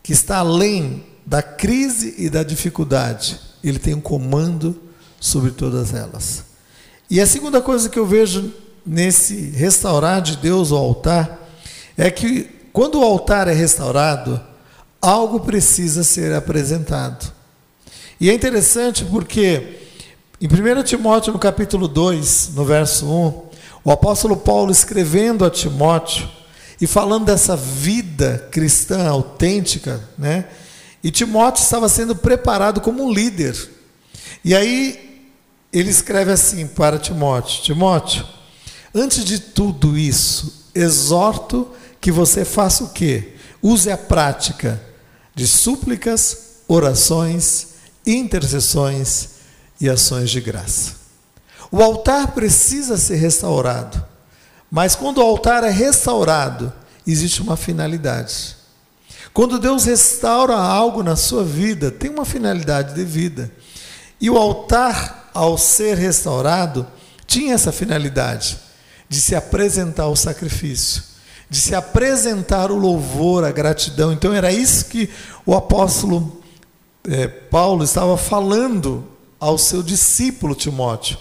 que 0.01 0.13
está 0.13 0.38
além 0.38 1.03
da 1.25 1.44
crise 1.44 2.15
e 2.18 2.30
da 2.30 2.41
dificuldade, 2.41 3.38
ele 3.62 3.80
tem 3.80 3.94
um 3.94 4.00
comando 4.00 4.82
sobre 5.20 5.51
todas 5.51 5.94
elas. 5.94 6.46
E 7.10 7.20
a 7.20 7.27
segunda 7.27 7.60
coisa 7.60 7.89
que 7.89 8.00
eu 8.00 8.06
vejo 8.06 8.53
nesse 8.86 9.50
restaurar 9.50 10.22
de 10.22 10.38
Deus 10.38 10.72
o 10.72 10.77
altar 10.77 11.50
é 11.98 12.10
que 12.10 12.50
quando 12.72 12.98
o 12.98 13.03
altar 13.03 13.50
é 13.50 13.53
restaurado, 13.53 14.50
algo 15.01 15.39
precisa 15.39 16.03
ser 16.03 16.34
apresentado. 16.34 17.31
E 18.20 18.29
é 18.29 18.34
interessante 18.34 19.03
porque 19.03 19.79
em 20.39 20.48
1 20.48 20.84
Timóteo, 20.84 21.34
no 21.34 21.39
capítulo 21.39 21.88
2, 21.88 22.51
no 22.53 22.63
verso 22.63 23.08
1, 23.08 23.43
o 23.84 23.91
apóstolo 23.91 24.38
Paulo 24.38 24.72
escrevendo 24.72 25.43
a 25.43 25.50
Timóteo 25.50 26.29
e 26.79 26.86
falando 26.86 27.25
dessa 27.25 27.55
vida 27.55 28.48
cristã 28.51 29.08
autêntica, 29.08 30.01
né? 30.17 30.46
E 31.03 31.10
Timóteo 31.10 31.63
estava 31.63 31.89
sendo 31.89 32.15
preparado 32.15 32.79
como 32.79 33.03
um 33.03 33.12
líder. 33.12 33.58
E 34.46 34.55
aí 34.55 35.24
ele 35.74 35.89
escreve 35.89 36.31
assim 36.31 36.67
para 36.67 37.00
Timóteo: 37.00 37.63
Timóteo, 37.63 38.24
antes 38.93 39.25
de 39.25 39.39
tudo 39.39 39.98
isso, 39.98 40.70
exorto 40.75 41.70
que 42.00 42.12
você 42.12 42.46
faça 42.46 42.84
o 42.84 42.89
quê? 42.89 43.34
Use 43.63 43.89
a 43.89 43.98
prática 43.98 44.81
de 45.34 45.48
súplicas, 45.48 46.38
orações, 46.68 47.68
intercessões 48.06 49.30
e 49.80 49.90
ações 49.90 50.30
de 50.30 50.42
graça. 50.42 50.94
O 51.72 51.82
altar 51.82 52.34
precisa 52.34 52.98
ser 52.98 53.16
restaurado, 53.16 54.04
mas 54.70 54.96
quando 54.96 55.20
o 55.20 55.22
altar 55.22 55.64
é 55.64 55.70
restaurado, 55.70 56.72
existe 57.06 57.42
uma 57.42 57.56
finalidade. 57.56 58.58
Quando 59.34 59.60
Deus 59.60 59.86
restaura 59.86 60.56
algo 60.56 61.02
na 61.02 61.16
sua 61.16 61.44
vida, 61.44 61.90
tem 61.90 62.10
uma 62.10 62.26
finalidade 62.26 62.94
de 62.94 63.06
vida. 63.06 63.52
E 64.20 64.30
o 64.30 64.38
altar, 64.38 65.30
ao 65.34 65.58
ser 65.58 65.98
restaurado, 65.98 66.86
tinha 67.26 67.54
essa 67.54 67.72
finalidade 67.72 68.60
de 69.08 69.22
se 69.22 69.34
apresentar 69.34 70.08
o 70.08 70.16
sacrifício 70.16 71.11
de 71.51 71.60
se 71.60 71.75
apresentar 71.75 72.72
o 72.72 72.77
louvor, 72.77 73.43
a 73.43 73.51
gratidão. 73.51 74.13
Então 74.13 74.34
era 74.34 74.53
isso 74.53 74.86
que 74.86 75.10
o 75.46 75.53
apóstolo 75.53 76.41
é, 77.03 77.27
Paulo 77.27 77.84
estava 77.84 78.15
falando 78.15 79.05
ao 79.38 79.58
seu 79.58 79.84
discípulo 79.84 80.55
Timóteo, 80.55 81.17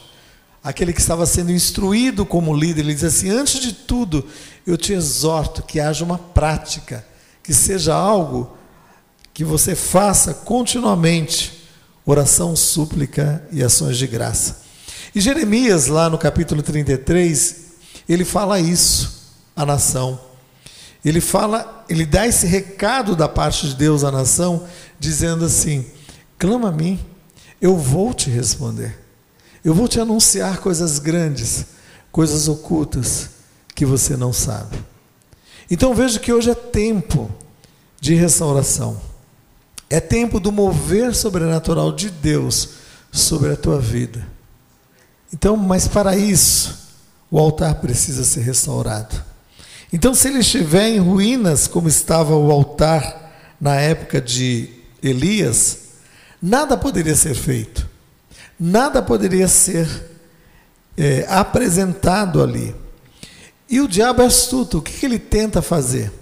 aquele 0.63 0.93
que 0.93 1.01
estava 1.01 1.27
sendo 1.27 1.51
instruído 1.51 2.25
como 2.25 2.55
líder. 2.55 2.83
Ele 2.83 2.95
diz 2.95 3.03
assim: 3.03 3.29
antes 3.29 3.59
de 3.61 3.73
tudo, 3.73 4.25
eu 4.65 4.77
te 4.77 4.93
exorto 4.93 5.65
que 5.65 5.81
haja 5.81 6.05
uma 6.05 6.17
prática, 6.17 7.05
que 7.43 7.53
seja 7.53 7.93
algo 7.93 8.57
que 9.35 9.45
você 9.45 9.75
faça 9.75 10.33
continuamente 10.33 11.67
oração, 12.07 12.55
súplica 12.55 13.45
e 13.51 13.65
ações 13.65 13.99
de 13.99 14.07
graça. 14.07 14.63
E 15.13 15.21
Jeremias, 15.21 15.89
lá 15.89 16.09
no 16.09 16.17
capítulo 16.17 16.63
33, 16.63 17.57
ele 18.09 18.25
fala 18.25 18.61
isso 18.61 19.20
a 19.61 19.67
nação. 19.67 20.21
Ele 21.05 21.21
fala, 21.21 21.85
ele 21.89 22.05
dá 22.05 22.27
esse 22.27 22.47
recado 22.47 23.17
da 23.17 23.29
parte 23.29 23.69
de 23.69 23.75
Deus 23.75 24.05
à 24.05 24.11
nação, 24.11 24.67
dizendo 24.99 25.45
assim: 25.45 25.87
clama 26.39 26.69
a 26.69 26.73
mim, 26.73 26.99
eu 27.61 27.77
vou 27.77 28.13
te 28.13 28.29
responder. 28.31 28.99
Eu 29.65 29.75
vou 29.75 29.87
te 29.87 30.01
anunciar 30.01 30.59
coisas 30.59 30.99
grandes, 30.99 31.67
coisas 32.11 32.49
ocultas 32.49 33.31
que 33.75 33.85
você 33.85 34.17
não 34.17 34.33
sabe. 34.33 34.79
Então 35.71 35.95
veja 35.95 36.19
que 36.19 36.33
hoje 36.33 36.51
é 36.51 36.55
tempo 36.55 37.31
de 38.01 38.15
restauração. 38.15 39.01
É 39.89 40.01
tempo 40.01 40.41
do 40.41 40.51
mover 40.51 41.15
sobrenatural 41.15 41.93
de 41.93 42.11
Deus 42.11 42.71
sobre 43.13 43.53
a 43.53 43.57
tua 43.57 43.81
vida. 43.81 44.27
Então, 45.33 45.57
mas 45.57 45.87
para 45.87 46.17
isso, 46.17 46.89
o 47.31 47.39
altar 47.39 47.77
precisa 47.77 48.25
ser 48.25 48.41
restaurado. 48.41 49.30
Então, 49.93 50.15
se 50.15 50.29
ele 50.29 50.39
estiver 50.39 50.89
em 50.89 50.99
ruínas, 50.99 51.67
como 51.67 51.89
estava 51.89 52.35
o 52.37 52.51
altar 52.51 53.57
na 53.61 53.75
época 53.75 54.21
de 54.21 54.69
Elias, 55.03 55.79
nada 56.41 56.77
poderia 56.77 57.17
ser 57.17 57.35
feito, 57.35 57.89
nada 58.59 59.03
poderia 59.03 59.49
ser 59.49 59.89
é, 60.97 61.27
apresentado 61.29 62.43
ali. 62.43 62.75
E 63.69 63.81
o 63.81 63.89
diabo 63.89 64.23
é 64.23 64.27
astuto, 64.27 64.79
o 64.79 64.83
que, 64.83 64.93
que 64.93 65.07
ele 65.07 65.19
tenta 65.19 65.61
fazer? 65.61 66.13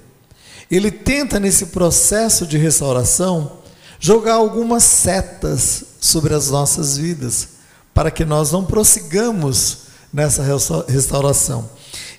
Ele 0.70 0.90
tenta, 0.90 1.40
nesse 1.40 1.66
processo 1.66 2.46
de 2.46 2.58
restauração, 2.58 3.58
jogar 3.98 4.34
algumas 4.34 4.84
setas 4.84 5.84
sobre 6.00 6.34
as 6.34 6.50
nossas 6.50 6.96
vidas, 6.96 7.48
para 7.94 8.10
que 8.10 8.24
nós 8.24 8.52
não 8.52 8.64
prossigamos 8.64 9.78
nessa 10.12 10.42
restauração. 10.86 11.68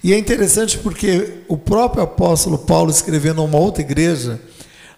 E 0.03 0.13
é 0.13 0.17
interessante 0.17 0.77
porque 0.77 1.41
o 1.47 1.57
próprio 1.57 2.03
apóstolo 2.03 2.57
Paulo, 2.57 2.89
escrevendo 2.89 3.41
a 3.41 3.45
uma 3.45 3.57
outra 3.57 3.81
igreja, 3.81 4.39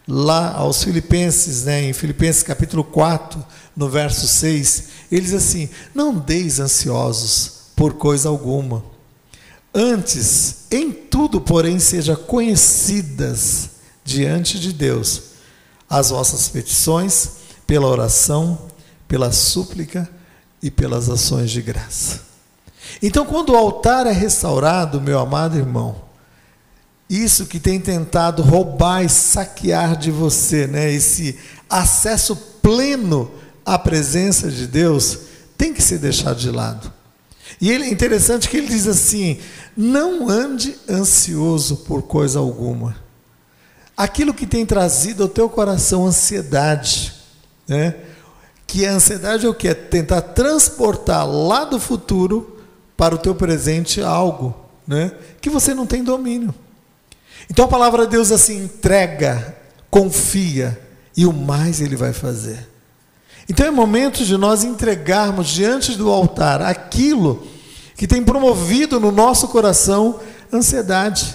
lá 0.07 0.53
aos 0.53 0.83
Filipenses, 0.83 1.63
né, 1.63 1.83
em 1.83 1.93
Filipenses 1.93 2.43
capítulo 2.43 2.83
4, 2.83 3.43
no 3.75 3.89
verso 3.89 4.27
6, 4.27 4.83
ele 5.11 5.21
diz 5.21 5.33
assim: 5.33 5.69
Não 5.93 6.13
deis 6.13 6.59
ansiosos 6.59 7.53
por 7.75 7.93
coisa 7.93 8.29
alguma. 8.29 8.83
Antes, 9.73 10.65
em 10.69 10.91
tudo, 10.91 11.39
porém, 11.39 11.79
seja 11.79 12.15
conhecidas 12.15 13.69
diante 14.03 14.59
de 14.59 14.73
Deus 14.73 15.31
as 15.89 16.09
vossas 16.09 16.47
petições, 16.47 17.29
pela 17.67 17.87
oração, 17.87 18.67
pela 19.07 19.31
súplica 19.31 20.09
e 20.61 20.69
pelas 20.71 21.09
ações 21.09 21.51
de 21.51 21.61
graça. 21.61 22.30
Então, 23.01 23.25
quando 23.25 23.51
o 23.51 23.57
altar 23.57 24.07
é 24.07 24.11
restaurado, 24.11 25.01
meu 25.01 25.19
amado 25.19 25.57
irmão, 25.57 25.95
isso 27.09 27.45
que 27.45 27.59
tem 27.59 27.79
tentado 27.79 28.41
roubar 28.41 29.03
e 29.03 29.09
saquear 29.09 29.97
de 29.97 30.11
você, 30.11 30.65
né? 30.65 30.91
Esse 30.91 31.37
acesso 31.69 32.35
pleno 32.61 33.29
à 33.65 33.77
presença 33.77 34.49
de 34.49 34.65
Deus 34.65 35.19
tem 35.57 35.73
que 35.73 35.81
ser 35.81 35.97
deixado 35.97 36.37
de 36.37 36.49
lado. 36.49 36.91
E 37.59 37.69
ele, 37.69 37.83
é 37.83 37.89
interessante 37.89 38.47
que 38.47 38.57
ele 38.57 38.67
diz 38.67 38.87
assim: 38.87 39.39
não 39.75 40.29
ande 40.29 40.75
ansioso 40.89 41.77
por 41.77 42.03
coisa 42.03 42.39
alguma. 42.39 42.95
Aquilo 43.95 44.33
que 44.33 44.47
tem 44.47 44.65
trazido 44.65 45.23
ao 45.23 45.29
teu 45.29 45.49
coração 45.49 46.07
ansiedade, 46.07 47.13
né? 47.67 47.95
Que 48.65 48.85
a 48.85 48.93
ansiedade 48.93 49.45
é 49.45 49.49
o 49.49 49.53
que? 49.53 49.67
É 49.67 49.73
tentar 49.73 50.21
transportar 50.21 51.27
lá 51.27 51.65
do 51.65 51.77
futuro 51.77 52.60
para 53.01 53.15
o 53.15 53.17
teu 53.17 53.33
presente 53.33 53.99
algo, 53.99 54.55
né? 54.87 55.11
Que 55.41 55.49
você 55.49 55.73
não 55.73 55.87
tem 55.87 56.03
domínio. 56.03 56.53
Então 57.49 57.65
a 57.65 57.67
palavra 57.67 58.05
de 58.05 58.11
Deus 58.11 58.31
assim 58.31 58.65
entrega, 58.65 59.57
confia 59.89 60.79
e 61.17 61.25
o 61.25 61.33
mais 61.33 61.81
ele 61.81 61.95
vai 61.95 62.13
fazer. 62.13 62.69
Então 63.49 63.65
é 63.65 63.71
momento 63.71 64.23
de 64.23 64.37
nós 64.37 64.63
entregarmos 64.63 65.47
diante 65.47 65.95
do 65.97 66.11
altar 66.11 66.61
aquilo 66.61 67.47
que 67.97 68.05
tem 68.05 68.23
promovido 68.23 68.99
no 68.99 69.11
nosso 69.11 69.47
coração 69.47 70.19
ansiedade, 70.53 71.33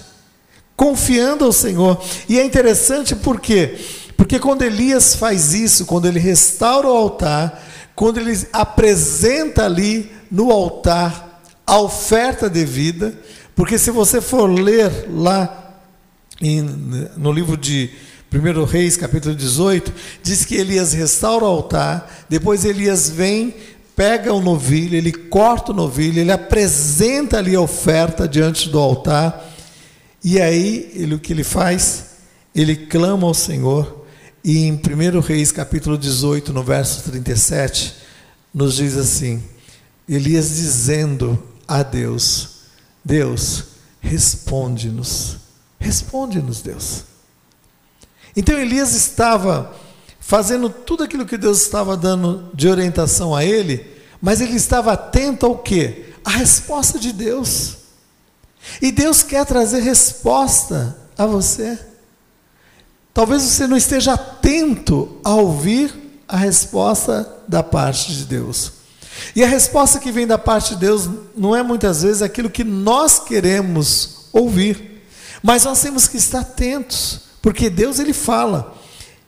confiando 0.76 1.44
ao 1.44 1.52
Senhor. 1.52 2.00
E 2.28 2.38
é 2.38 2.44
interessante 2.44 3.16
por 3.16 3.40
quê? 3.40 3.76
Porque 4.16 4.38
quando 4.38 4.62
Elias 4.62 5.16
faz 5.16 5.52
isso, 5.52 5.84
quando 5.84 6.06
ele 6.06 6.20
restaura 6.20 6.86
o 6.86 6.96
altar, 6.96 7.60
quando 7.96 8.18
ele 8.20 8.40
apresenta 8.52 9.64
ali 9.64 10.12
no 10.30 10.52
altar 10.52 11.25
a 11.66 11.80
oferta 11.80 12.48
devida, 12.48 13.18
porque 13.54 13.76
se 13.76 13.90
você 13.90 14.20
for 14.20 14.46
ler 14.46 15.06
lá 15.10 15.80
em, 16.40 16.62
no 17.16 17.32
livro 17.32 17.56
de 17.56 17.90
1 18.32 18.64
Reis, 18.64 18.96
capítulo 18.96 19.34
18, 19.34 19.92
diz 20.22 20.44
que 20.44 20.54
Elias 20.54 20.92
restaura 20.92 21.44
o 21.44 21.48
altar, 21.48 22.24
depois 22.28 22.64
Elias 22.64 23.10
vem, 23.10 23.54
pega 23.96 24.32
o 24.32 24.40
novilho, 24.40 24.96
ele 24.96 25.10
corta 25.10 25.72
o 25.72 25.74
novilho, 25.74 26.20
ele 26.20 26.30
apresenta 26.30 27.38
ali 27.38 27.56
a 27.56 27.60
oferta 27.60 28.28
diante 28.28 28.68
do 28.68 28.78
altar, 28.78 29.52
e 30.22 30.40
aí 30.40 30.92
ele, 30.94 31.14
o 31.14 31.18
que 31.18 31.32
ele 31.32 31.44
faz? 31.44 32.06
Ele 32.54 32.76
clama 32.76 33.26
ao 33.26 33.34
Senhor, 33.34 34.06
e 34.44 34.66
em 34.66 34.72
1 34.72 35.20
Reis, 35.20 35.50
capítulo 35.50 35.98
18, 35.98 36.52
no 36.52 36.62
verso 36.62 37.10
37, 37.10 37.94
nos 38.54 38.76
diz 38.76 38.96
assim: 38.96 39.42
Elias 40.08 40.50
dizendo 40.50 41.42
a 41.66 41.82
Deus: 41.82 42.48
Deus, 43.04 43.64
responde-nos 44.00 45.46
Responde-nos, 45.78 46.62
Deus. 46.62 47.04
Então 48.34 48.58
Elias 48.58 48.92
estava 48.92 49.74
fazendo 50.18 50.68
tudo 50.68 51.04
aquilo 51.04 51.26
que 51.26 51.38
Deus 51.38 51.62
estava 51.62 51.96
dando 51.96 52.50
de 52.52 52.68
orientação 52.68 53.34
a 53.34 53.44
ele, 53.44 53.86
mas 54.20 54.40
ele 54.40 54.56
estava 54.56 54.92
atento 54.92 55.46
ao 55.46 55.58
que? 55.58 56.12
A 56.24 56.30
resposta 56.30 56.98
de 56.98 57.12
Deus. 57.12 57.76
E 58.82 58.90
Deus 58.90 59.22
quer 59.22 59.46
trazer 59.46 59.80
resposta 59.80 60.96
a 61.16 61.24
você. 61.24 61.78
Talvez 63.14 63.42
você 63.42 63.66
não 63.66 63.76
esteja 63.76 64.14
atento 64.14 65.20
a 65.24 65.34
ouvir 65.34 65.94
a 66.26 66.36
resposta 66.36 67.32
da 67.46 67.62
parte 67.62 68.12
de 68.12 68.24
Deus. 68.24 68.72
E 69.34 69.44
a 69.44 69.48
resposta 69.48 69.98
que 69.98 70.12
vem 70.12 70.26
da 70.26 70.38
parte 70.38 70.74
de 70.74 70.80
Deus 70.80 71.08
não 71.36 71.54
é 71.54 71.62
muitas 71.62 72.02
vezes 72.02 72.22
aquilo 72.22 72.50
que 72.50 72.64
nós 72.64 73.18
queremos 73.18 74.26
ouvir. 74.32 75.02
Mas 75.42 75.64
nós 75.64 75.80
temos 75.80 76.08
que 76.08 76.16
estar 76.16 76.40
atentos, 76.40 77.20
porque 77.40 77.70
Deus 77.70 77.98
ele 77.98 78.12
fala. 78.12 78.74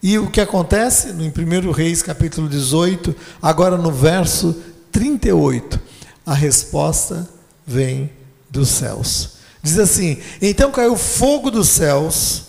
E 0.03 0.19
o 0.19 0.31
que 0.31 0.41
acontece 0.41 1.13
no 1.13 1.25
1 1.25 1.73
Reis 1.73 2.03
capítulo 2.03 2.49
18, 2.49 3.15
agora 3.43 3.77
no 3.77 3.91
verso 3.91 4.57
38, 4.93 5.81
a 6.25 6.35
resposta 6.35 7.29
vem 7.67 8.11
dos 8.49 8.69
céus. 8.69 9.39
Diz 9.63 9.79
assim: 9.79 10.19
Então 10.41 10.71
caiu 10.71 10.97
fogo 10.97 11.51
dos 11.51 11.69
céus, 11.69 12.43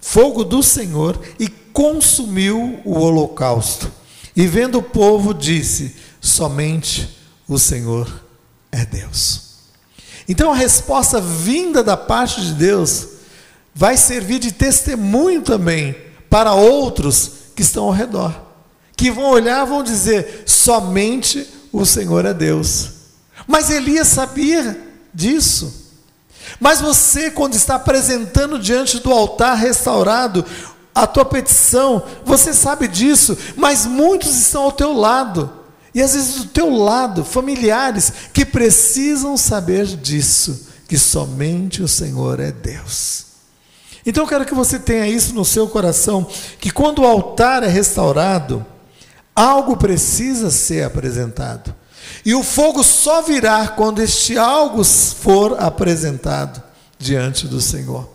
fogo 0.00 0.44
do 0.44 0.62
Senhor, 0.62 1.20
e 1.38 1.48
consumiu 1.48 2.80
o 2.84 2.98
holocausto. 2.98 3.90
E 4.36 4.46
vendo 4.46 4.78
o 4.78 4.82
povo, 4.82 5.32
disse: 5.32 5.96
Somente 6.22 7.18
o 7.48 7.58
Senhor 7.58 8.08
é 8.70 8.86
Deus. 8.86 9.40
Então 10.28 10.52
a 10.52 10.56
resposta 10.56 11.20
vinda 11.20 11.82
da 11.82 11.96
parte 11.96 12.40
de 12.40 12.52
Deus 12.52 13.08
vai 13.74 13.96
servir 13.96 14.38
de 14.38 14.52
testemunho 14.52 15.42
também 15.42 15.96
para 16.30 16.54
outros 16.54 17.32
que 17.56 17.62
estão 17.62 17.84
ao 17.84 17.90
redor, 17.90 18.32
que 18.96 19.10
vão 19.10 19.30
olhar, 19.30 19.64
vão 19.64 19.82
dizer: 19.82 20.44
somente 20.46 21.44
o 21.72 21.84
Senhor 21.84 22.24
é 22.24 22.32
Deus. 22.32 22.90
Mas 23.44 23.68
Elias 23.68 24.06
sabia 24.06 24.80
disso. 25.12 25.82
Mas 26.60 26.80
você, 26.80 27.32
quando 27.32 27.54
está 27.54 27.74
apresentando 27.74 28.60
diante 28.60 29.00
do 29.00 29.10
altar 29.10 29.56
restaurado 29.56 30.44
a 30.94 31.04
tua 31.04 31.24
petição, 31.24 32.04
você 32.24 32.54
sabe 32.54 32.86
disso, 32.86 33.36
mas 33.56 33.86
muitos 33.86 34.36
estão 34.36 34.62
ao 34.62 34.72
teu 34.72 34.92
lado 34.92 35.61
e 35.94 36.00
às 36.00 36.14
vezes 36.14 36.34
do 36.36 36.44
teu 36.46 36.70
lado, 36.70 37.24
familiares 37.24 38.12
que 38.32 38.44
precisam 38.44 39.36
saber 39.36 39.86
disso, 39.86 40.68
que 40.88 40.98
somente 40.98 41.82
o 41.82 41.88
Senhor 41.88 42.40
é 42.40 42.50
Deus. 42.50 43.26
Então 44.04 44.24
eu 44.24 44.28
quero 44.28 44.44
que 44.46 44.54
você 44.54 44.78
tenha 44.78 45.06
isso 45.06 45.34
no 45.34 45.44
seu 45.44 45.68
coração, 45.68 46.26
que 46.58 46.70
quando 46.70 47.02
o 47.02 47.06
altar 47.06 47.62
é 47.62 47.68
restaurado, 47.68 48.64
algo 49.34 49.76
precisa 49.76 50.50
ser 50.50 50.84
apresentado. 50.84 51.74
E 52.24 52.34
o 52.34 52.42
fogo 52.42 52.82
só 52.82 53.22
virá 53.22 53.68
quando 53.68 54.02
este 54.02 54.36
algo 54.36 54.82
for 54.84 55.56
apresentado 55.60 56.62
diante 56.98 57.46
do 57.46 57.60
Senhor. 57.60 58.08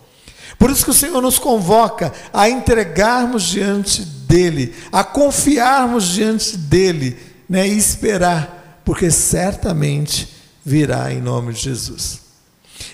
Por 0.57 0.71
isso 0.71 0.83
que 0.83 0.91
o 0.91 0.93
Senhor 0.93 1.21
nos 1.21 1.37
convoca 1.37 2.11
a 2.33 2.49
entregarmos 2.49 3.43
diante 3.43 4.01
dele, 4.01 4.73
a 4.91 5.03
confiarmos 5.03 6.05
diante 6.05 6.57
dele 6.57 7.17
né, 7.49 7.67
e 7.67 7.77
esperar, 7.77 8.81
porque 8.83 9.09
certamente 9.11 10.35
virá 10.65 11.13
em 11.13 11.21
nome 11.21 11.53
de 11.53 11.61
Jesus. 11.61 12.21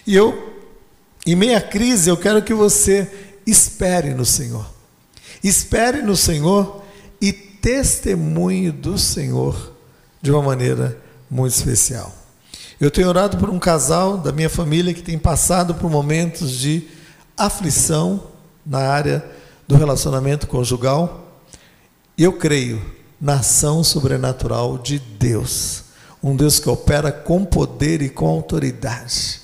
E 0.06 0.16
eu, 0.16 0.62
em 1.26 1.36
meia 1.36 1.62
crise, 1.62 2.10
eu 2.10 2.18
quero 2.18 2.42
que 2.42 2.54
você 2.54 3.10
espere 3.46 4.14
no 4.14 4.26
Senhor. 4.26 4.66
Espere 5.44 6.02
no 6.02 6.16
Senhor 6.16 6.84
e 7.22 7.34
testemunhe 7.34 8.72
do 8.72 8.98
Senhor 8.98 9.74
de 10.22 10.32
uma 10.32 10.42
maneira 10.42 10.98
muito 11.30 11.54
especial. 11.54 12.14
Eu 12.80 12.92
tenho 12.92 13.08
orado 13.08 13.38
por 13.38 13.50
um 13.50 13.60
casal 13.60 14.18
da 14.18 14.32
minha 14.32 14.50
família 14.50 14.94
que 14.94 15.02
tem 15.02 15.18
passado 15.18 15.76
por 15.76 15.90
momentos 15.90 16.52
de 16.52 16.88
aflição 17.38 18.28
na 18.66 18.80
área 18.80 19.24
do 19.68 19.76
relacionamento 19.76 20.48
conjugal. 20.48 21.42
Eu 22.18 22.34
creio 22.34 22.82
na 23.24 23.36
ação 23.36 23.86
sobrenatural 23.86 24.78
de 24.78 25.00
Deus. 25.00 25.86
Um 26.22 26.36
Deus 26.36 26.60
que 26.60 26.70
opera 26.70 27.10
com 27.10 27.46
poder 27.46 28.02
e 28.02 28.10
com 28.10 28.28
autoridade. 28.28 29.40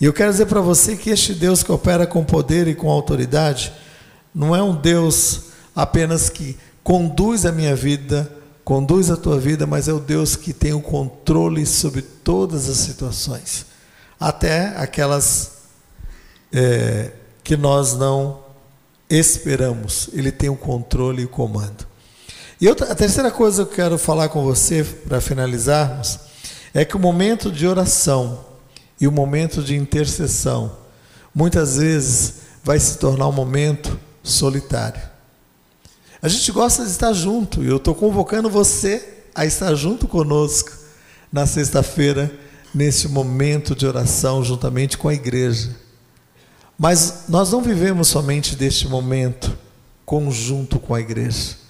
E 0.00 0.04
eu 0.04 0.12
quero 0.12 0.32
dizer 0.32 0.46
para 0.46 0.60
você 0.60 0.96
que 0.96 1.10
este 1.10 1.32
Deus 1.32 1.62
que 1.62 1.70
opera 1.70 2.08
com 2.08 2.24
poder 2.24 2.66
e 2.66 2.74
com 2.74 2.90
autoridade 2.90 3.72
não 4.34 4.54
é 4.54 4.60
um 4.60 4.74
Deus 4.74 5.42
apenas 5.76 6.28
que 6.28 6.58
conduz 6.82 7.46
a 7.46 7.52
minha 7.52 7.76
vida, 7.76 8.28
conduz 8.64 9.12
a 9.12 9.16
tua 9.16 9.38
vida, 9.38 9.64
mas 9.64 9.86
é 9.86 9.92
o 9.92 10.00
Deus 10.00 10.34
que 10.34 10.52
tem 10.52 10.72
o 10.72 10.80
controle 10.80 11.64
sobre 11.64 12.02
todas 12.02 12.68
as 12.68 12.78
situações, 12.78 13.66
até 14.18 14.76
aquelas 14.76 15.52
é, 16.52 17.12
que 17.44 17.56
nós 17.56 17.94
não 17.94 18.40
esperamos. 19.08 20.10
Ele 20.12 20.32
tem 20.32 20.48
o 20.48 20.56
controle 20.56 21.22
e 21.22 21.26
o 21.26 21.28
comando. 21.28 21.93
E 22.64 22.68
outra, 22.70 22.90
a 22.90 22.94
terceira 22.94 23.30
coisa 23.30 23.62
que 23.62 23.72
eu 23.72 23.76
quero 23.76 23.98
falar 23.98 24.30
com 24.30 24.42
você, 24.42 24.82
para 24.82 25.20
finalizarmos, 25.20 26.18
é 26.72 26.82
que 26.82 26.96
o 26.96 26.98
momento 26.98 27.52
de 27.52 27.66
oração 27.66 28.42
e 28.98 29.06
o 29.06 29.12
momento 29.12 29.62
de 29.62 29.76
intercessão, 29.76 30.74
muitas 31.34 31.76
vezes, 31.76 32.36
vai 32.62 32.80
se 32.80 32.96
tornar 32.96 33.28
um 33.28 33.32
momento 33.32 34.00
solitário. 34.22 35.02
A 36.22 36.28
gente 36.28 36.50
gosta 36.52 36.86
de 36.86 36.90
estar 36.90 37.12
junto, 37.12 37.62
e 37.62 37.66
eu 37.66 37.76
estou 37.76 37.94
convocando 37.94 38.48
você 38.48 39.24
a 39.34 39.44
estar 39.44 39.74
junto 39.74 40.08
conosco 40.08 40.72
na 41.30 41.46
sexta-feira, 41.46 42.32
nesse 42.74 43.08
momento 43.08 43.76
de 43.76 43.86
oração, 43.86 44.42
juntamente 44.42 44.96
com 44.96 45.10
a 45.10 45.12
igreja. 45.12 45.76
Mas 46.78 47.24
nós 47.28 47.52
não 47.52 47.60
vivemos 47.60 48.08
somente 48.08 48.56
deste 48.56 48.88
momento 48.88 49.54
conjunto 50.06 50.78
com 50.78 50.94
a 50.94 51.00
igreja. 51.00 51.62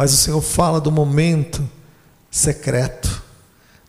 Mas 0.00 0.14
o 0.14 0.16
Senhor 0.16 0.40
fala 0.40 0.80
do 0.80 0.90
momento 0.90 1.68
secreto, 2.30 3.22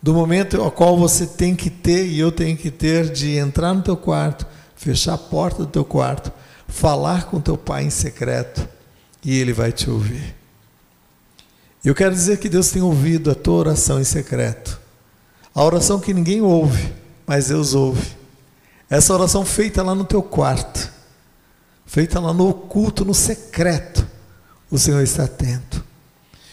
do 0.02 0.12
momento 0.12 0.60
ao 0.60 0.70
qual 0.70 0.98
você 0.98 1.26
tem 1.26 1.56
que 1.56 1.70
ter 1.70 2.04
e 2.04 2.20
eu 2.20 2.30
tenho 2.30 2.54
que 2.54 2.70
ter 2.70 3.10
de 3.10 3.38
entrar 3.38 3.72
no 3.72 3.80
teu 3.80 3.96
quarto, 3.96 4.46
fechar 4.76 5.14
a 5.14 5.16
porta 5.16 5.64
do 5.64 5.68
teu 5.68 5.86
quarto, 5.86 6.30
falar 6.68 7.24
com 7.30 7.40
teu 7.40 7.56
pai 7.56 7.84
em 7.84 7.88
secreto 7.88 8.68
e 9.24 9.38
ele 9.38 9.54
vai 9.54 9.72
te 9.72 9.88
ouvir. 9.88 10.36
Eu 11.82 11.94
quero 11.94 12.14
dizer 12.14 12.38
que 12.38 12.50
Deus 12.50 12.68
tem 12.68 12.82
ouvido 12.82 13.30
a 13.30 13.34
tua 13.34 13.54
oração 13.54 13.98
em 13.98 14.04
secreto. 14.04 14.78
A 15.54 15.64
oração 15.64 15.98
que 15.98 16.12
ninguém 16.12 16.42
ouve, 16.42 16.92
mas 17.26 17.48
Deus 17.48 17.72
ouve. 17.72 18.06
Essa 18.90 19.14
oração 19.14 19.46
feita 19.46 19.82
lá 19.82 19.94
no 19.94 20.04
teu 20.04 20.22
quarto, 20.22 20.92
feita 21.86 22.20
lá 22.20 22.34
no 22.34 22.50
oculto, 22.50 23.02
no 23.02 23.14
secreto, 23.14 24.06
o 24.70 24.76
Senhor 24.76 25.00
está 25.02 25.24
atento. 25.24 25.81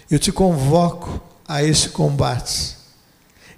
Eu 0.10 0.20
te 0.20 0.32
convoco 0.32 1.22
a 1.48 1.64
este 1.64 1.90
combate. 1.90 2.78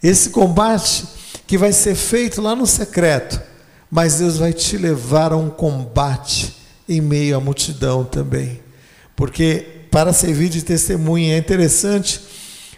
Esse 0.02 0.30
combate 0.30 1.06
que 1.48 1.58
vai 1.58 1.72
ser 1.72 1.96
feito 1.96 2.42
lá 2.42 2.56
no 2.56 2.66
secreto, 2.66 3.42
mas 3.90 4.20
Deus 4.20 4.38
vai 4.38 4.54
te 4.54 4.78
levar 4.78 5.32
a 5.34 5.38
um 5.38 5.50
combate 5.50 6.56
em 6.88 7.02
meio 7.02 7.38
à 7.38 7.40
multidão 7.40 8.04
também. 8.04 8.62
Porque 9.16 9.82
para 9.92 10.14
servir 10.14 10.48
de 10.48 10.64
testemunha. 10.64 11.36
É 11.36 11.38
interessante, 11.38 12.22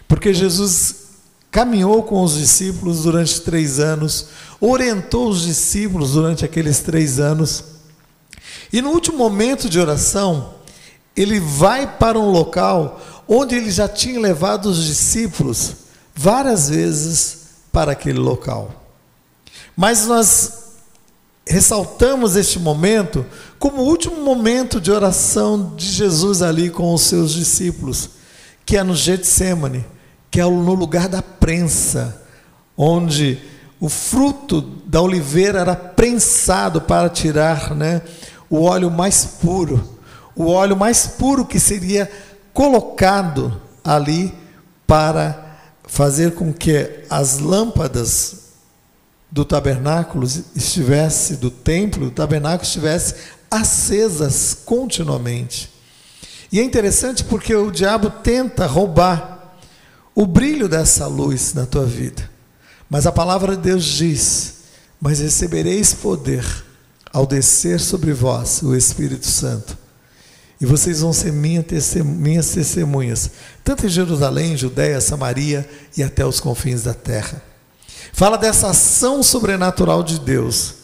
porque 0.08 0.34
Jesus 0.34 1.04
caminhou 1.50 2.02
com 2.02 2.20
os 2.20 2.36
discípulos 2.36 3.04
durante 3.04 3.40
três 3.40 3.78
anos, 3.78 4.26
orientou 4.60 5.28
os 5.28 5.42
discípulos 5.42 6.12
durante 6.12 6.44
aqueles 6.44 6.80
três 6.80 7.20
anos, 7.20 7.64
e 8.72 8.82
no 8.82 8.90
último 8.90 9.16
momento 9.16 9.70
de 9.70 9.78
oração, 9.78 10.54
ele 11.16 11.38
vai 11.38 11.86
para 11.96 12.18
um 12.18 12.30
local 12.30 13.00
onde 13.28 13.54
ele 13.54 13.70
já 13.70 13.88
tinha 13.88 14.20
levado 14.20 14.66
os 14.66 14.84
discípulos 14.84 15.74
várias 16.14 16.68
vezes 16.68 17.38
para 17.72 17.92
aquele 17.92 18.18
local. 18.18 18.84
Mas 19.76 20.06
nós 20.06 20.64
ressaltamos 21.46 22.36
este 22.36 22.58
momento 22.58 23.26
como 23.58 23.82
o 23.82 23.86
último 23.86 24.22
momento 24.22 24.80
de 24.80 24.90
oração 24.90 25.74
de 25.76 25.86
Jesus 25.86 26.42
ali 26.42 26.70
com 26.70 26.92
os 26.94 27.02
seus 27.02 27.32
discípulos, 27.32 28.10
que 28.64 28.76
é 28.76 28.82
no 28.82 28.94
Getsemane, 28.94 29.84
que 30.30 30.40
é 30.40 30.44
no 30.44 30.74
lugar 30.74 31.08
da 31.08 31.22
prensa, 31.22 32.22
onde 32.76 33.40
o 33.80 33.88
fruto 33.88 34.60
da 34.60 35.00
oliveira 35.00 35.60
era 35.60 35.76
prensado 35.76 36.80
para 36.80 37.08
tirar 37.08 37.74
né, 37.74 38.02
o 38.48 38.62
óleo 38.62 38.90
mais 38.90 39.24
puro, 39.24 39.98
o 40.34 40.46
óleo 40.46 40.76
mais 40.76 41.06
puro 41.06 41.44
que 41.44 41.60
seria 41.60 42.10
colocado 42.54 43.60
ali 43.84 44.32
para 44.86 45.58
fazer 45.86 46.34
com 46.34 46.52
que 46.52 47.04
as 47.10 47.38
lâmpadas 47.38 48.44
do 49.30 49.44
tabernáculo 49.44 50.26
estivesse, 50.54 51.36
do 51.36 51.50
templo, 51.50 52.06
do 52.06 52.10
tabernáculo 52.12 52.62
estivesse 52.62 53.16
acesas 53.50 54.56
continuamente. 54.64 55.70
E 56.52 56.60
é 56.60 56.62
interessante 56.62 57.24
porque 57.24 57.54
o 57.54 57.70
diabo 57.70 58.08
tenta 58.08 58.64
roubar 58.64 59.56
o 60.14 60.24
brilho 60.24 60.68
dessa 60.68 61.06
luz 61.08 61.52
na 61.52 61.66
tua 61.66 61.84
vida. 61.84 62.30
Mas 62.88 63.06
a 63.06 63.12
palavra 63.12 63.56
de 63.56 63.62
Deus 63.62 63.84
diz: 63.84 64.54
Mas 65.00 65.18
recebereis 65.18 65.92
poder 65.92 66.44
ao 67.12 67.26
descer 67.26 67.80
sobre 67.80 68.12
vós 68.12 68.62
o 68.62 68.74
Espírito 68.76 69.26
Santo. 69.26 69.83
E 70.64 70.66
vocês 70.66 71.02
vão 71.02 71.12
ser 71.12 71.30
minhas 71.30 72.54
testemunhas, 72.54 73.30
tanto 73.62 73.84
em 73.84 73.88
Jerusalém, 73.90 74.56
Judéia, 74.56 74.98
Samaria 74.98 75.68
e 75.94 76.02
até 76.02 76.24
os 76.24 76.40
confins 76.40 76.84
da 76.84 76.94
terra. 76.94 77.42
Fala 78.14 78.38
dessa 78.38 78.70
ação 78.70 79.22
sobrenatural 79.22 80.02
de 80.02 80.18
Deus, 80.18 80.76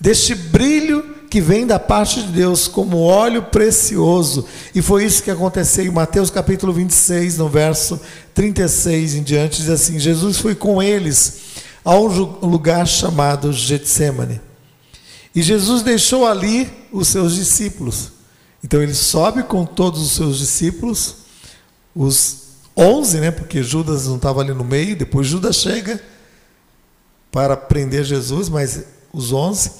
deste 0.00 0.34
brilho 0.34 1.16
que 1.28 1.38
vem 1.38 1.66
da 1.66 1.78
parte 1.78 2.22
de 2.22 2.28
Deus 2.32 2.66
como 2.66 2.96
óleo 2.96 3.42
precioso. 3.42 4.46
E 4.74 4.80
foi 4.80 5.04
isso 5.04 5.22
que 5.22 5.30
aconteceu 5.30 5.84
em 5.84 5.90
Mateus 5.90 6.30
capítulo 6.30 6.72
26, 6.72 7.36
no 7.36 7.50
verso 7.50 8.00
36 8.32 9.16
em 9.16 9.22
diante, 9.22 9.60
diz 9.60 9.68
assim: 9.68 9.98
Jesus 9.98 10.38
foi 10.38 10.54
com 10.54 10.82
eles 10.82 11.40
a 11.84 11.94
um 11.94 12.06
lugar 12.46 12.88
chamado 12.88 13.52
Getsemane. 13.52 14.40
E 15.34 15.42
Jesus 15.42 15.82
deixou 15.82 16.26
ali 16.26 16.72
os 16.90 17.08
seus 17.08 17.34
discípulos. 17.34 18.15
Então 18.66 18.82
ele 18.82 18.94
sobe 18.94 19.44
com 19.44 19.64
todos 19.64 20.02
os 20.02 20.10
seus 20.16 20.38
discípulos, 20.38 21.18
os 21.94 22.48
onze, 22.76 23.20
né? 23.20 23.30
Porque 23.30 23.62
Judas 23.62 24.08
não 24.08 24.16
estava 24.16 24.40
ali 24.40 24.52
no 24.52 24.64
meio. 24.64 24.96
Depois 24.96 25.28
Judas 25.28 25.54
chega 25.54 26.02
para 27.30 27.56
prender 27.56 28.02
Jesus, 28.02 28.48
mas 28.48 28.82
os 29.12 29.30
onze. 29.30 29.70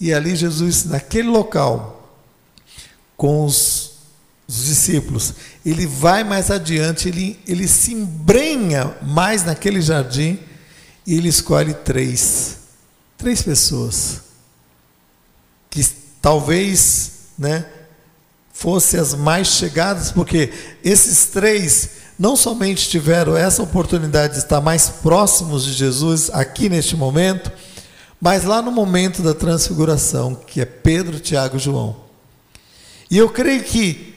E 0.00 0.12
ali 0.12 0.34
Jesus, 0.34 0.86
naquele 0.86 1.28
local, 1.28 2.18
com 3.16 3.44
os, 3.44 3.92
os 4.48 4.64
discípulos, 4.64 5.32
ele 5.64 5.86
vai 5.86 6.24
mais 6.24 6.50
adiante, 6.50 7.06
ele, 7.06 7.38
ele 7.46 7.68
se 7.68 7.94
embrenha 7.94 8.96
mais 9.02 9.44
naquele 9.44 9.80
jardim 9.80 10.36
e 11.06 11.14
ele 11.14 11.28
escolhe 11.28 11.74
três, 11.74 12.56
três 13.16 13.40
pessoas 13.40 14.22
que 15.70 15.86
talvez, 16.20 17.12
né, 17.38 17.66
fossem 18.56 18.98
as 18.98 19.14
mais 19.14 19.48
chegadas, 19.48 20.10
porque 20.10 20.50
esses 20.82 21.26
três 21.26 21.90
não 22.18 22.34
somente 22.34 22.88
tiveram 22.88 23.36
essa 23.36 23.62
oportunidade 23.62 24.32
de 24.32 24.38
estar 24.38 24.62
mais 24.62 24.88
próximos 24.88 25.66
de 25.66 25.74
Jesus 25.74 26.30
aqui 26.32 26.70
neste 26.70 26.96
momento, 26.96 27.52
mas 28.18 28.44
lá 28.44 28.62
no 28.62 28.72
momento 28.72 29.22
da 29.22 29.34
transfiguração, 29.34 30.34
que 30.34 30.62
é 30.62 30.64
Pedro, 30.64 31.20
Tiago 31.20 31.58
e 31.58 31.60
João. 31.60 31.96
E 33.10 33.18
eu 33.18 33.28
creio 33.28 33.62
que 33.62 34.14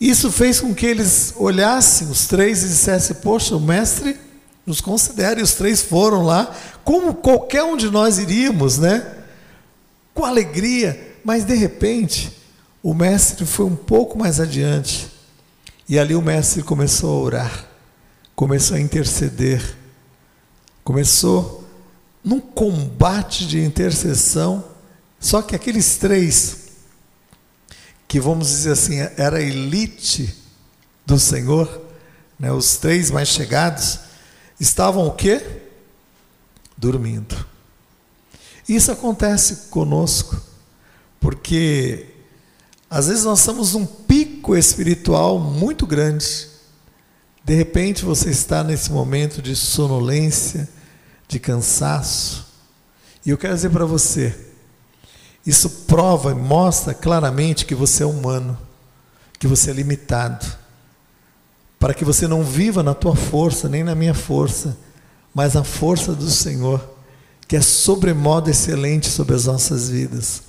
isso 0.00 0.32
fez 0.32 0.60
com 0.60 0.74
que 0.74 0.86
eles 0.86 1.34
olhassem 1.36 2.08
os 2.08 2.26
três 2.26 2.64
e 2.64 2.68
dissessem: 2.68 3.16
Poxa, 3.16 3.54
o 3.54 3.60
mestre 3.60 4.18
nos 4.64 4.80
considera, 4.80 5.40
e 5.40 5.42
os 5.42 5.52
três 5.52 5.82
foram 5.82 6.22
lá, 6.22 6.54
como 6.82 7.12
qualquer 7.14 7.62
um 7.64 7.76
de 7.76 7.90
nós 7.90 8.18
iríamos, 8.18 8.78
né? 8.78 9.06
Com 10.14 10.24
alegria, 10.24 11.16
mas 11.22 11.44
de 11.44 11.54
repente, 11.54 12.43
o 12.84 12.92
mestre 12.92 13.46
foi 13.46 13.64
um 13.64 13.74
pouco 13.74 14.18
mais 14.18 14.38
adiante 14.38 15.08
e 15.88 15.98
ali 15.98 16.14
o 16.14 16.20
mestre 16.20 16.62
começou 16.62 17.18
a 17.18 17.24
orar, 17.24 17.68
começou 18.36 18.76
a 18.76 18.80
interceder, 18.80 19.74
começou 20.84 21.66
num 22.22 22.40
combate 22.40 23.46
de 23.46 23.58
intercessão. 23.58 24.62
Só 25.18 25.40
que 25.40 25.56
aqueles 25.56 25.96
três, 25.96 26.72
que 28.06 28.20
vamos 28.20 28.48
dizer 28.48 28.72
assim, 28.72 28.98
era 29.16 29.38
a 29.38 29.42
elite 29.42 30.36
do 31.06 31.18
Senhor, 31.18 31.86
né, 32.38 32.52
os 32.52 32.76
três 32.76 33.10
mais 33.10 33.28
chegados, 33.28 34.00
estavam 34.60 35.06
o 35.06 35.12
quê? 35.12 35.40
Dormindo. 36.76 37.46
Isso 38.68 38.92
acontece 38.92 39.70
conosco, 39.70 40.38
porque 41.18 42.13
às 42.88 43.08
vezes 43.08 43.24
nós 43.24 43.40
estamos 43.40 43.74
num 43.74 43.86
pico 43.86 44.56
espiritual 44.56 45.38
muito 45.38 45.86
grande. 45.86 46.48
De 47.44 47.54
repente 47.54 48.04
você 48.04 48.30
está 48.30 48.62
nesse 48.62 48.90
momento 48.90 49.42
de 49.42 49.54
sonolência, 49.56 50.68
de 51.28 51.38
cansaço. 51.38 52.46
E 53.24 53.30
eu 53.30 53.38
quero 53.38 53.54
dizer 53.54 53.70
para 53.70 53.84
você, 53.84 54.34
isso 55.46 55.68
prova 55.86 56.30
e 56.30 56.34
mostra 56.34 56.94
claramente 56.94 57.66
que 57.66 57.74
você 57.74 58.02
é 58.02 58.06
humano, 58.06 58.58
que 59.38 59.46
você 59.46 59.70
é 59.70 59.74
limitado. 59.74 60.46
Para 61.78 61.92
que 61.92 62.04
você 62.04 62.26
não 62.26 62.42
viva 62.42 62.82
na 62.82 62.94
tua 62.94 63.14
força, 63.14 63.68
nem 63.68 63.84
na 63.84 63.94
minha 63.94 64.14
força, 64.14 64.76
mas 65.34 65.54
na 65.54 65.64
força 65.64 66.14
do 66.14 66.30
Senhor, 66.30 66.82
que 67.46 67.56
é 67.56 67.60
sobremodo 67.60 68.48
excelente 68.48 69.08
sobre 69.08 69.34
as 69.34 69.44
nossas 69.44 69.90
vidas. 69.90 70.42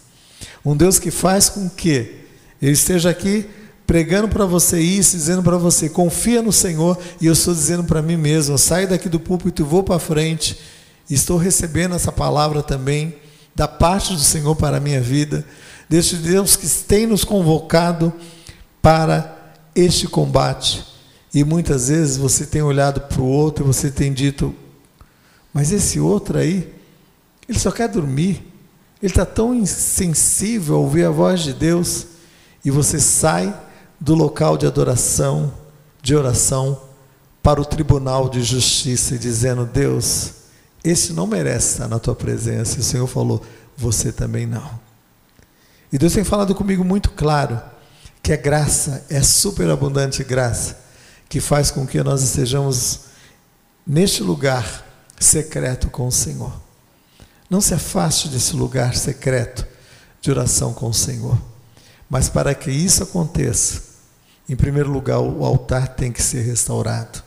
Um 0.63 0.77
Deus 0.77 0.97
que 0.97 1.11
faz 1.11 1.49
com 1.49 1.69
que 1.69 2.24
eu 2.67 2.73
esteja 2.73 3.11
aqui 3.11 3.47
pregando 3.85 4.27
para 4.27 4.45
você 4.45 4.79
isso, 4.79 5.15
dizendo 5.15 5.43
para 5.43 5.55
você, 5.55 5.87
confia 5.87 6.41
no 6.41 6.51
Senhor, 6.51 6.97
e 7.21 7.27
eu 7.27 7.33
estou 7.33 7.53
dizendo 7.53 7.83
para 7.83 8.01
mim 8.01 8.17
mesmo, 8.17 8.57
saio 8.57 8.87
daqui 8.87 9.07
do 9.07 9.19
púlpito 9.19 9.61
e 9.61 9.65
vou 9.65 9.83
para 9.83 9.99
frente, 9.99 10.57
estou 11.07 11.37
recebendo 11.37 11.93
essa 11.93 12.11
palavra 12.11 12.63
também, 12.63 13.15
da 13.53 13.67
parte 13.67 14.13
do 14.13 14.19
Senhor 14.19 14.55
para 14.55 14.77
a 14.77 14.79
minha 14.79 14.99
vida, 14.99 15.45
deste 15.87 16.15
Deus 16.15 16.55
que 16.55 16.67
tem 16.67 17.05
nos 17.05 17.23
convocado 17.23 18.11
para 18.81 19.53
este 19.75 20.07
combate. 20.07 20.83
E 21.31 21.43
muitas 21.43 21.89
vezes 21.89 22.17
você 22.17 22.47
tem 22.47 22.63
olhado 22.63 23.01
para 23.01 23.21
o 23.21 23.27
outro 23.27 23.63
e 23.63 23.67
você 23.67 23.91
tem 23.91 24.11
dito, 24.11 24.55
mas 25.53 25.71
esse 25.71 25.99
outro 25.99 26.39
aí, 26.39 26.73
ele 27.47 27.59
só 27.59 27.69
quer 27.69 27.87
dormir, 27.87 28.43
ele 28.99 29.11
está 29.11 29.23
tão 29.23 29.53
insensível 29.53 30.77
a 30.77 30.79
ouvir 30.79 31.05
a 31.05 31.11
voz 31.11 31.41
de 31.41 31.53
Deus 31.53 32.14
e 32.65 32.71
você 32.71 32.99
sai 32.99 33.55
do 33.99 34.15
local 34.15 34.57
de 34.57 34.65
adoração, 34.65 35.53
de 36.01 36.15
oração, 36.15 36.81
para 37.43 37.61
o 37.61 37.65
tribunal 37.65 38.27
de 38.27 38.41
justiça, 38.41 39.19
dizendo: 39.19 39.65
Deus, 39.65 40.31
esse 40.83 41.13
não 41.13 41.27
merece 41.27 41.73
estar 41.73 41.87
na 41.87 41.99
tua 41.99 42.15
presença. 42.15 42.77
E 42.77 42.79
o 42.79 42.83
Senhor 42.83 43.05
falou: 43.05 43.45
Você 43.77 44.11
também 44.11 44.47
não. 44.47 44.83
E 45.93 45.97
Deus 45.99 46.13
tem 46.13 46.23
falado 46.23 46.55
comigo 46.55 46.83
muito 46.83 47.11
claro 47.11 47.61
que 48.23 48.33
a 48.33 48.37
graça 48.37 49.05
é 49.09 49.21
superabundante 49.21 50.23
graça 50.23 50.83
que 51.29 51.39
faz 51.39 51.69
com 51.69 51.85
que 51.85 52.01
nós 52.01 52.23
estejamos 52.23 53.01
neste 53.85 54.23
lugar 54.23 54.83
secreto 55.19 55.89
com 55.91 56.07
o 56.07 56.11
Senhor. 56.11 56.51
Não 57.47 57.61
se 57.61 57.75
afaste 57.75 58.27
desse 58.27 58.55
lugar 58.55 58.95
secreto 58.95 59.67
de 60.19 60.31
oração 60.31 60.73
com 60.73 60.89
o 60.89 60.93
Senhor. 60.93 61.37
Mas 62.09 62.29
para 62.29 62.53
que 62.53 62.69
isso 62.71 63.03
aconteça, 63.03 63.81
em 64.47 64.55
primeiro 64.55 64.91
lugar, 64.91 65.19
o 65.19 65.43
altar 65.43 65.89
tem 65.89 66.11
que 66.11 66.21
ser 66.21 66.41
restaurado. 66.41 67.23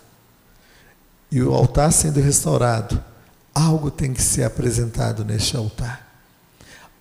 E 1.30 1.42
o 1.42 1.52
altar 1.52 1.92
sendo 1.92 2.20
restaurado, 2.20 3.02
algo 3.54 3.90
tem 3.90 4.12
que 4.12 4.22
ser 4.22 4.44
apresentado 4.44 5.24
neste 5.24 5.56
altar. 5.56 6.06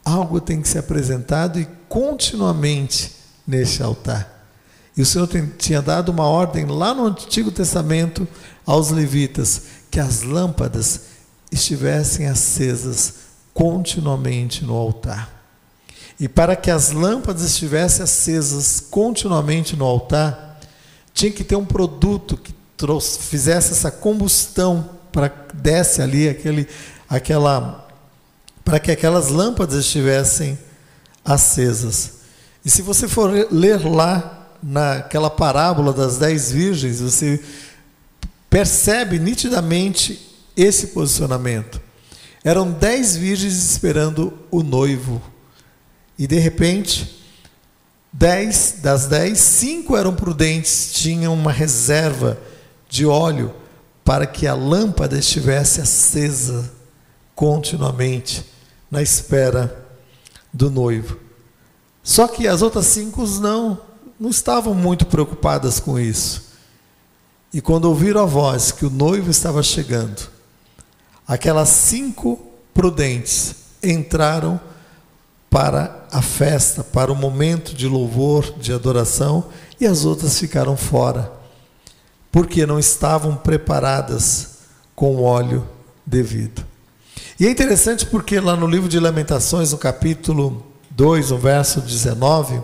Algo 0.04 0.42
tem 0.42 0.62
que 0.62 0.68
ser 0.68 0.80
apresentado 0.80 1.60
e 1.60 1.68
continuamente 1.88 3.14
neste 3.46 3.84
altar. 3.84 4.38
E 4.96 5.02
o 5.02 5.06
Senhor 5.06 5.28
tem, 5.28 5.46
tinha 5.46 5.82
dado 5.82 6.10
uma 6.10 6.26
ordem 6.26 6.66
lá 6.66 6.94
no 6.94 7.06
Antigo 7.06 7.52
Testamento 7.52 8.28
aos 8.66 8.90
levitas 8.90 9.64
que 9.92 10.00
as 10.00 10.24
lâmpadas 10.24 11.02
estivessem 11.52 12.28
acesas 12.28 13.14
continuamente 13.54 14.66
no 14.66 14.74
altar. 14.74 15.37
E 16.20 16.28
para 16.28 16.56
que 16.56 16.72
as 16.72 16.92
lâmpadas 16.92 17.44
estivessem 17.44 18.04
acesas 18.04 18.80
continuamente 18.80 19.76
no 19.76 19.86
altar, 19.86 20.60
tinha 21.14 21.32
que 21.32 21.44
ter 21.44 21.56
um 21.56 21.66
produto 21.66 22.36
que 22.36 22.54
trouxe, 22.76 23.20
fizesse 23.20 23.72
essa 23.72 23.92
combustão 23.92 24.90
para 25.12 25.32
desse 25.54 26.02
ali 26.02 26.28
aquele, 26.28 26.68
aquela, 27.08 27.88
para 28.64 28.80
que 28.80 28.92
aquelas 28.92 29.30
lâmpadas 29.30 29.78
estivessem 29.80 30.58
acesas. 31.24 32.14
E 32.66 32.70
se 32.70 32.82
você 32.82 33.08
for 33.08 33.32
ler 33.52 33.86
lá 33.86 34.48
naquela 34.62 35.30
parábola 35.30 35.94
das 35.94 36.18
dez 36.18 36.52
virgens, 36.52 37.00
você 37.00 37.44
percebe 38.50 39.20
nitidamente 39.20 40.36
esse 40.56 40.88
posicionamento. 40.88 41.80
Eram 42.44 42.72
dez 42.72 43.16
virgens 43.16 43.54
esperando 43.54 44.34
o 44.50 44.64
noivo 44.64 45.22
e 46.18 46.26
de 46.26 46.40
repente, 46.40 47.24
dez 48.12 48.78
das 48.82 49.08
dez, 49.08 49.40
cinco 49.40 49.96
eram 49.96 50.16
prudentes, 50.16 50.94
tinham 50.94 51.34
uma 51.34 51.52
reserva 51.52 52.40
de 52.90 53.06
óleo 53.06 53.54
para 54.04 54.26
que 54.26 54.48
a 54.48 54.54
lâmpada 54.54 55.18
estivesse 55.18 55.82
acesa 55.82 56.72
continuamente 57.36 58.46
na 58.90 59.02
espera 59.02 59.86
do 60.52 60.72
noivo. 60.72 61.20
Só 62.02 62.28
que 62.28 62.48
as 62.48 62.62
outras 62.62 62.86
cinco 62.86 63.28
não, 63.28 63.80
não 64.20 64.30
estavam 64.30 64.74
muito 64.74 65.06
preocupadas 65.06 65.80
com 65.80 66.00
isso. 66.00 66.48
E 67.54 67.62
quando 67.62 67.86
ouviram 67.86 68.22
a 68.22 68.26
voz 68.26 68.72
que 68.72 68.86
o 68.86 68.90
noivo 68.90 69.30
estava 69.30 69.62
chegando, 69.62 70.30
aquelas 71.28 71.70
cinco 71.70 72.42
prudentes 72.74 73.56
entraram 73.84 74.60
para 75.58 76.06
a 76.12 76.22
festa, 76.22 76.84
para 76.84 77.12
o 77.12 77.16
momento 77.16 77.74
de 77.74 77.88
louvor, 77.88 78.54
de 78.60 78.72
adoração, 78.72 79.46
e 79.82 79.88
as 79.88 80.06
outras 80.06 80.38
ficaram 80.38 80.78
fora, 80.78 81.32
porque 82.32 82.64
não 82.64 82.78
estavam 82.78 83.36
preparadas 83.36 84.60
com 84.96 85.16
o 85.16 85.24
óleo 85.24 85.68
devido. 86.06 86.64
E 87.40 87.48
é 87.48 87.50
interessante 87.50 88.06
porque 88.06 88.40
lá 88.40 88.56
no 88.56 88.68
livro 88.68 88.88
de 88.88 89.00
Lamentações, 89.00 89.72
no 89.72 89.80
capítulo 89.80 90.64
2, 90.92 91.32
no 91.32 91.40
verso 91.40 91.82
19, 91.82 92.62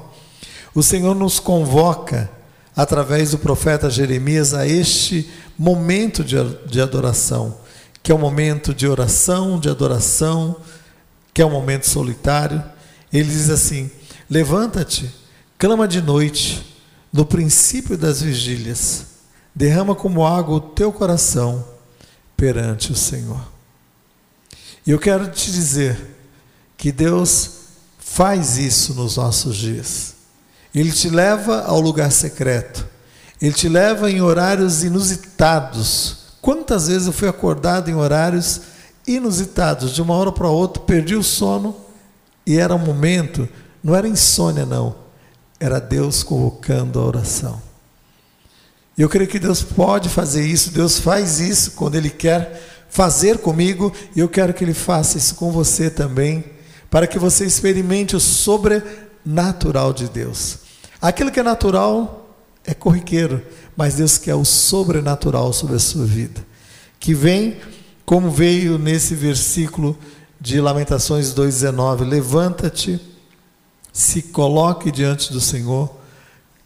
o 0.76 0.84
Senhor 0.84 1.16
nos 1.16 1.40
convoca, 1.40 2.30
através 2.76 3.32
do 3.32 3.40
profeta 3.40 3.90
Jeremias, 3.90 4.54
a 4.54 4.68
este 4.68 5.32
momento 5.58 6.24
de, 6.24 6.80
adoração, 6.80 7.58
que 8.04 8.12
é 8.12 8.16
um 8.16 8.20
momento 8.20 8.72
de 8.72 8.88
oração, 8.88 9.60
de 9.60 9.68
adoração, 9.68 10.58
que 11.34 11.42
é 11.42 11.46
um 11.46 11.50
momento 11.50 11.88
solitário, 11.88 12.64
ele 13.14 13.30
diz 13.30 13.50
assim: 13.50 13.92
Levanta-te, 14.30 15.14
clama 15.58 15.88
de 15.88 16.02
noite, 16.02 16.66
no 17.12 17.26
princípio 17.26 17.96
das 17.96 18.22
vigílias, 18.22 19.06
derrama 19.54 19.94
como 19.94 20.26
água 20.26 20.56
o 20.56 20.62
teu 20.62 20.92
coração 20.92 21.64
perante 22.36 22.92
o 22.92 22.96
Senhor. 22.96 23.40
E 24.86 24.92
eu 24.92 25.00
quero 25.00 25.30
te 25.30 25.52
dizer 25.52 26.18
que 26.76 26.92
Deus 26.92 27.52
faz 28.00 28.58
isso 28.58 28.96
nos 28.96 29.16
nossos 29.18 29.56
dias. 29.56 30.16
Ele 30.74 30.92
te 30.92 31.08
leva 31.08 31.62
ao 31.62 31.80
lugar 31.80 32.12
secreto. 32.12 32.86
Ele 33.40 33.54
te 33.54 33.70
leva 33.70 34.10
em 34.10 34.22
horários 34.22 34.84
inusitados. 34.84 36.18
Quantas 36.42 36.88
vezes 36.88 37.08
eu 37.08 37.14
fui 37.14 37.28
acordado 37.28 37.90
em 37.90 37.96
horários 37.96 38.62
inusitados, 39.06 39.94
de 39.94 40.02
uma 40.02 40.16
hora 40.16 40.32
para 40.32 40.50
outra, 40.50 40.82
perdi 40.82 41.16
o 41.16 41.24
sono 41.24 41.83
e 42.46 42.58
era 42.58 42.76
um 42.76 42.80
momento, 42.80 43.48
não 43.84 43.96
era 43.96 44.08
insônia, 44.08 44.66
não, 44.66 44.96
era 45.60 45.80
Deus 45.80 46.24
convocando 46.24 47.00
a 47.00 47.06
oração. 47.06 47.62
E 48.98 49.02
eu 49.02 49.10
creio 49.10 49.30
que 49.30 49.40
Deus 49.40 49.62
pode 49.64 50.10
fazer 50.10 50.46
isso, 50.46 50.72
Deus 50.72 51.00
faz 51.00 51.40
isso 51.40 51.72
quando 51.72 51.96
Ele 51.96 52.10
quer 52.10 52.86
fazer 52.90 53.40
comigo, 53.40 53.92
e 54.16 54.20
eu 54.20 54.30
quero 54.30 54.54
que 54.54 54.64
Ele 54.64 54.74
faça 54.74 55.18
isso 55.18 55.36
com 55.36 55.52
você 55.52 55.90
também, 55.90 56.44
para 56.92 57.08
que 57.08 57.18
você 57.18 57.46
experimente 57.46 58.16
o 58.16 58.20
sobrenatural 58.20 59.94
de 59.94 60.08
Deus. 60.08 60.60
Aquilo 61.02 61.32
que 61.32 61.40
é 61.40 61.44
natural 61.44 62.38
é 62.64 62.74
corriqueiro, 62.74 63.42
mas 63.76 63.96
Deus 63.96 64.18
quer 64.18 64.36
o 64.36 64.46
sobrenatural 64.46 65.52
sobre 65.54 65.76
a 65.76 65.80
sua 65.80 66.06
vida, 66.06 66.46
que 67.00 67.16
vem 67.16 67.58
como 68.06 68.30
veio 68.30 68.78
nesse 68.78 69.16
versículo 69.16 69.98
de 70.44 70.60
Lamentações 70.60 71.34
2,19: 71.34 72.06
Levanta-te, 72.06 73.00
se 73.94 74.22
coloque 74.22 74.92
diante 74.92 75.32
do 75.32 75.40
Senhor, 75.40 75.90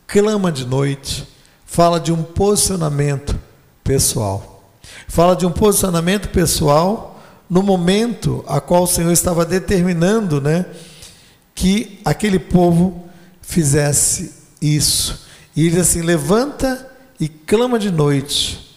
clama 0.07 0.51
de 0.51 0.65
noite, 0.65 1.27
fala 1.63 1.99
de 1.99 2.11
um 2.11 2.23
posicionamento 2.23 3.39
pessoal. 3.83 4.63
Fala 5.07 5.35
de 5.35 5.45
um 5.45 5.51
posicionamento 5.51 6.29
pessoal 6.29 7.21
no 7.47 7.61
momento 7.61 8.43
a 8.47 8.59
qual 8.59 8.81
o 8.81 8.87
Senhor 8.87 9.11
estava 9.11 9.45
determinando, 9.45 10.41
né, 10.41 10.65
que 11.53 11.99
aquele 12.03 12.39
povo 12.39 13.07
fizesse 13.43 14.33
isso. 14.59 15.27
E 15.55 15.67
ele 15.67 15.79
assim: 15.79 16.01
levanta 16.01 16.89
e 17.19 17.29
clama 17.29 17.77
de 17.77 17.91
noite, 17.91 18.75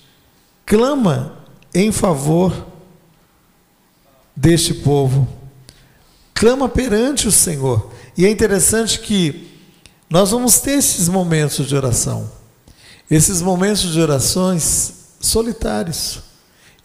clama 0.66 1.36
em 1.74 1.90
favor 1.90 2.69
deste 4.34 4.74
povo. 4.74 5.28
Clama 6.34 6.68
perante 6.68 7.28
o 7.28 7.32
Senhor. 7.32 7.90
E 8.16 8.24
é 8.24 8.30
interessante 8.30 9.00
que 9.00 9.50
nós 10.08 10.30
vamos 10.30 10.58
ter 10.58 10.72
esses 10.72 11.08
momentos 11.08 11.66
de 11.66 11.76
oração. 11.76 12.30
Esses 13.10 13.42
momentos 13.42 13.92
de 13.92 14.00
orações 14.00 14.92
solitários. 15.20 16.20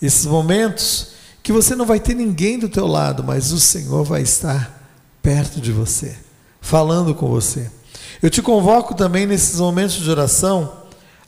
Esses 0.02 0.26
momentos 0.26 1.16
que 1.42 1.54
você 1.54 1.76
não 1.76 1.86
vai 1.86 2.00
ter 2.00 2.16
ninguém 2.16 2.58
do 2.58 2.68
teu 2.68 2.88
lado, 2.88 3.24
mas 3.24 3.52
o 3.52 3.60
Senhor 3.60 4.04
vai 4.04 4.24
estar 4.24 4.90
perto 5.22 5.62
de 5.62 5.72
você, 5.72 6.18
falando 6.60 7.14
com 7.14 7.28
você. 7.28 7.70
Eu 8.22 8.30
te 8.32 8.42
convoco 8.42 8.96
também 8.96 9.28
nesses 9.28 9.60
momentos 9.60 9.96
de 9.96 10.10
oração 10.10 10.74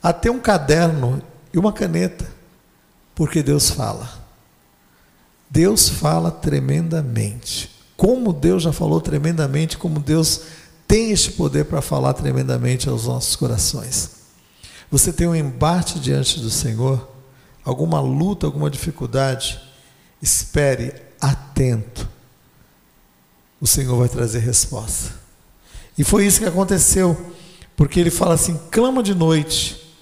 a 0.02 0.12
ter 0.12 0.30
um 0.30 0.40
caderno 0.40 1.22
e 1.54 1.58
uma 1.58 1.72
caneta, 1.72 2.26
porque 3.14 3.42
Deus 3.42 3.70
fala. 3.70 4.17
Deus 5.50 5.88
fala 5.88 6.30
tremendamente. 6.30 7.70
Como 7.96 8.32
Deus 8.32 8.62
já 8.62 8.72
falou 8.72 9.00
tremendamente, 9.00 9.78
como 9.78 9.98
Deus 9.98 10.42
tem 10.86 11.10
este 11.10 11.32
poder 11.32 11.64
para 11.64 11.82
falar 11.82 12.14
tremendamente 12.14 12.88
aos 12.88 13.06
nossos 13.06 13.36
corações. 13.36 14.10
Você 14.90 15.12
tem 15.12 15.26
um 15.26 15.34
embate 15.34 15.98
diante 15.98 16.40
do 16.40 16.50
Senhor, 16.50 17.08
alguma 17.64 18.00
luta, 18.00 18.46
alguma 18.46 18.70
dificuldade, 18.70 19.60
espere 20.22 20.94
atento. 21.20 22.08
O 23.60 23.66
Senhor 23.66 23.98
vai 23.98 24.08
trazer 24.08 24.38
resposta. 24.38 25.14
E 25.96 26.04
foi 26.04 26.24
isso 26.24 26.38
que 26.38 26.46
aconteceu, 26.46 27.34
porque 27.76 27.98
ele 27.98 28.10
fala 28.10 28.34
assim: 28.34 28.58
clama 28.70 29.02
de 29.02 29.14
noite, 29.14 29.94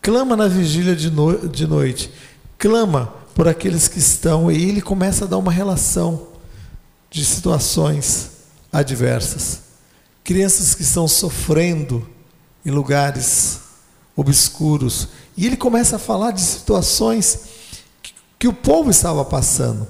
clama 0.00 0.36
na 0.36 0.46
vigília 0.46 0.94
de, 0.94 1.10
no, 1.10 1.48
de 1.48 1.66
noite, 1.66 2.10
clama 2.56 3.12
por 3.34 3.48
aqueles 3.48 3.88
que 3.88 3.98
estão, 3.98 4.50
e 4.50 4.68
ele 4.68 4.80
começa 4.80 5.24
a 5.24 5.28
dar 5.28 5.38
uma 5.38 5.50
relação 5.50 6.28
de 7.10 7.24
situações 7.24 8.30
adversas. 8.72 9.60
Crianças 10.22 10.74
que 10.74 10.82
estão 10.82 11.06
sofrendo 11.06 12.08
em 12.64 12.70
lugares 12.70 13.60
obscuros. 14.16 15.08
E 15.36 15.46
ele 15.46 15.56
começa 15.56 15.96
a 15.96 15.98
falar 15.98 16.30
de 16.30 16.40
situações 16.40 17.40
que, 18.02 18.14
que 18.38 18.48
o 18.48 18.52
povo 18.52 18.90
estava 18.90 19.24
passando. 19.24 19.86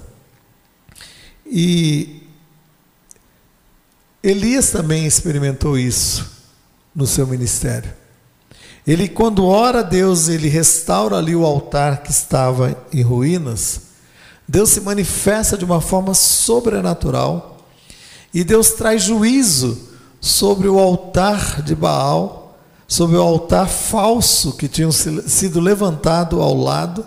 E 1.45 2.23
Elias 4.23 4.71
também 4.71 5.05
experimentou 5.05 5.77
isso 5.77 6.31
no 6.95 7.05
seu 7.05 7.27
ministério. 7.27 7.93
Ele, 8.87 9.07
quando 9.09 9.45
ora 9.45 9.79
a 9.79 9.83
Deus, 9.83 10.27
ele 10.27 10.47
restaura 10.47 11.17
ali 11.17 11.35
o 11.35 11.45
altar 11.45 12.03
que 12.03 12.11
estava 12.11 12.77
em 12.93 13.01
ruínas. 13.01 13.81
Deus 14.47 14.69
se 14.69 14.81
manifesta 14.81 15.57
de 15.57 15.65
uma 15.65 15.81
forma 15.81 16.13
sobrenatural 16.13 17.57
e 18.31 18.43
Deus 18.43 18.71
traz 18.71 19.01
juízo 19.01 19.77
sobre 20.21 20.67
o 20.67 20.77
altar 20.77 21.61
de 21.63 21.73
Baal, 21.73 22.59
sobre 22.87 23.15
o 23.15 23.21
altar 23.21 23.67
falso 23.67 24.53
que 24.53 24.67
tinha 24.67 24.91
sido 24.91 25.59
levantado 25.59 26.41
ao 26.41 26.53
lado. 26.53 27.05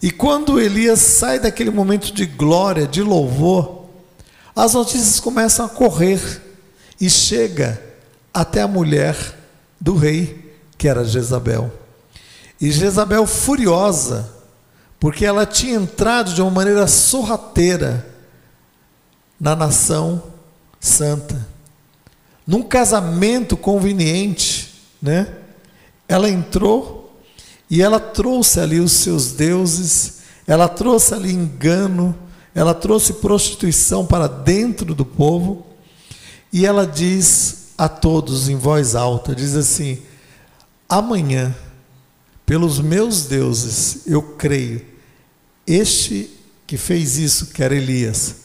E 0.00 0.10
quando 0.10 0.60
Elias 0.60 1.00
sai 1.00 1.40
daquele 1.40 1.70
momento 1.70 2.12
de 2.12 2.26
glória, 2.26 2.86
de 2.86 3.02
louvor, 3.02 3.86
as 4.54 4.74
notícias 4.74 5.18
começam 5.18 5.66
a 5.66 5.68
correr 5.68 6.20
e 7.00 7.10
chega 7.10 7.82
até 8.32 8.60
a 8.60 8.68
mulher 8.68 9.16
do 9.80 9.96
rei, 9.96 10.43
que 10.84 10.88
era 10.88 11.02
Jezabel. 11.02 11.72
E 12.60 12.70
Jezabel 12.70 13.26
furiosa, 13.26 14.30
porque 15.00 15.24
ela 15.24 15.46
tinha 15.46 15.76
entrado 15.76 16.34
de 16.34 16.42
uma 16.42 16.50
maneira 16.50 16.86
sorrateira 16.86 18.06
na 19.40 19.56
nação 19.56 20.24
santa. 20.78 21.48
Num 22.46 22.62
casamento 22.62 23.56
conveniente, 23.56 24.74
né? 25.00 25.32
Ela 26.06 26.28
entrou 26.28 27.18
e 27.70 27.80
ela 27.80 27.98
trouxe 27.98 28.60
ali 28.60 28.78
os 28.78 28.92
seus 28.92 29.32
deuses, 29.32 30.18
ela 30.46 30.68
trouxe 30.68 31.14
ali 31.14 31.32
engano, 31.32 32.14
ela 32.54 32.74
trouxe 32.74 33.14
prostituição 33.14 34.04
para 34.04 34.26
dentro 34.26 34.94
do 34.94 35.06
povo, 35.06 35.64
e 36.52 36.66
ela 36.66 36.86
diz 36.86 37.68
a 37.78 37.88
todos 37.88 38.50
em 38.50 38.56
voz 38.56 38.94
alta: 38.94 39.34
diz 39.34 39.56
assim, 39.56 40.02
amanhã, 40.98 41.54
pelos 42.46 42.78
meus 42.78 43.26
deuses, 43.26 44.06
eu 44.06 44.22
creio, 44.22 44.84
este 45.66 46.30
que 46.66 46.76
fez 46.76 47.18
isso, 47.18 47.46
que 47.46 47.62
era 47.62 47.74
Elias, 47.74 48.36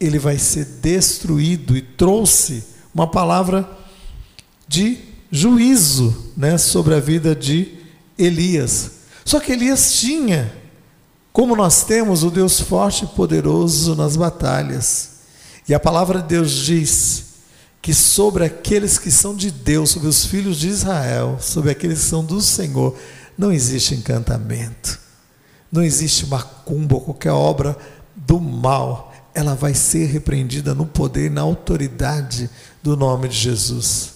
ele 0.00 0.18
vai 0.18 0.38
ser 0.38 0.64
destruído, 0.64 1.76
e 1.76 1.82
trouxe 1.82 2.64
uma 2.92 3.08
palavra 3.08 3.68
de 4.66 4.98
juízo 5.30 6.32
né, 6.36 6.58
sobre 6.58 6.94
a 6.94 7.00
vida 7.00 7.34
de 7.34 7.78
Elias. 8.18 8.90
Só 9.24 9.38
que 9.38 9.52
Elias 9.52 9.92
tinha, 9.94 10.52
como 11.32 11.54
nós 11.54 11.84
temos, 11.84 12.24
o 12.24 12.30
Deus 12.30 12.60
forte 12.60 13.04
e 13.04 13.08
poderoso 13.08 13.94
nas 13.94 14.16
batalhas. 14.16 15.10
E 15.68 15.72
a 15.72 15.80
palavra 15.80 16.20
de 16.20 16.28
Deus 16.28 16.50
diz 16.50 17.33
que 17.84 17.92
sobre 17.92 18.46
aqueles 18.46 18.98
que 18.98 19.10
são 19.10 19.36
de 19.36 19.50
Deus, 19.50 19.90
sobre 19.90 20.08
os 20.08 20.24
filhos 20.24 20.56
de 20.56 20.68
Israel, 20.68 21.36
sobre 21.38 21.70
aqueles 21.70 21.98
que 21.98 22.06
são 22.06 22.24
do 22.24 22.40
Senhor, 22.40 22.96
não 23.36 23.52
existe 23.52 23.94
encantamento, 23.94 24.98
não 25.70 25.82
existe 25.82 26.24
macumba 26.26 26.98
qualquer 26.98 27.32
obra 27.32 27.76
do 28.16 28.40
mal. 28.40 29.12
Ela 29.34 29.54
vai 29.54 29.74
ser 29.74 30.06
repreendida 30.06 30.74
no 30.74 30.86
poder 30.86 31.26
e 31.26 31.28
na 31.28 31.42
autoridade 31.42 32.48
do 32.82 32.96
nome 32.96 33.28
de 33.28 33.36
Jesus. 33.36 34.14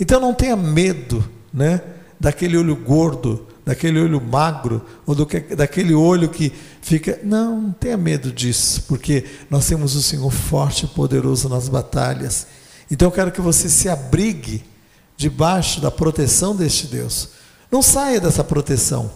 Então 0.00 0.20
não 0.20 0.34
tenha 0.34 0.56
medo, 0.56 1.24
né, 1.52 1.82
daquele 2.18 2.56
olho 2.56 2.74
gordo, 2.74 3.46
daquele 3.64 4.00
olho 4.00 4.20
magro, 4.20 4.84
ou 5.06 5.14
do 5.14 5.24
que, 5.24 5.38
daquele 5.54 5.94
olho 5.94 6.28
que 6.28 6.52
fica. 6.82 7.20
Não, 7.22 7.60
não 7.62 7.72
tenha 7.72 7.96
medo 7.96 8.32
disso, 8.32 8.82
porque 8.88 9.24
nós 9.48 9.68
temos 9.68 9.94
o 9.94 10.02
Senhor 10.02 10.32
forte 10.32 10.86
e 10.86 10.88
poderoso 10.88 11.48
nas 11.48 11.68
batalhas. 11.68 12.48
Então 12.90 13.08
eu 13.08 13.12
quero 13.12 13.32
que 13.32 13.40
você 13.40 13.68
se 13.68 13.88
abrigue 13.88 14.64
debaixo 15.16 15.80
da 15.80 15.90
proteção 15.90 16.54
deste 16.54 16.86
Deus. 16.86 17.30
Não 17.70 17.82
saia 17.82 18.20
dessa 18.20 18.44
proteção. 18.44 19.10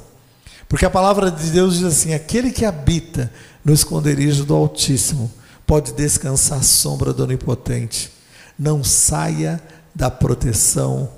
Porque 0.68 0.85
a 0.85 0.90
palavra 0.90 1.31
de 1.31 1.50
Deus 1.50 1.78
diz 1.78 1.85
assim: 1.85 2.12
aquele 2.12 2.50
que 2.50 2.64
habita 2.64 3.33
no 3.64 3.72
esconderijo 3.72 4.44
do 4.44 4.54
Altíssimo 4.54 5.33
pode 5.66 5.92
descansar 5.92 6.59
à 6.59 6.62
sombra 6.62 7.12
do 7.12 7.22
Onipotente. 7.22 8.11
Não 8.59 8.83
saia 8.83 9.62
da 9.94 10.11
proteção 10.11 11.11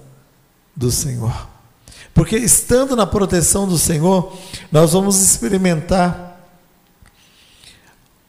do 0.75 0.91
Senhor. 0.91 1.49
Porque 2.13 2.37
estando 2.37 2.97
na 2.97 3.07
proteção 3.07 3.67
do 3.69 3.79
Senhor, 3.79 4.37
nós 4.71 4.93
vamos 4.93 5.21
experimentar 5.21 6.31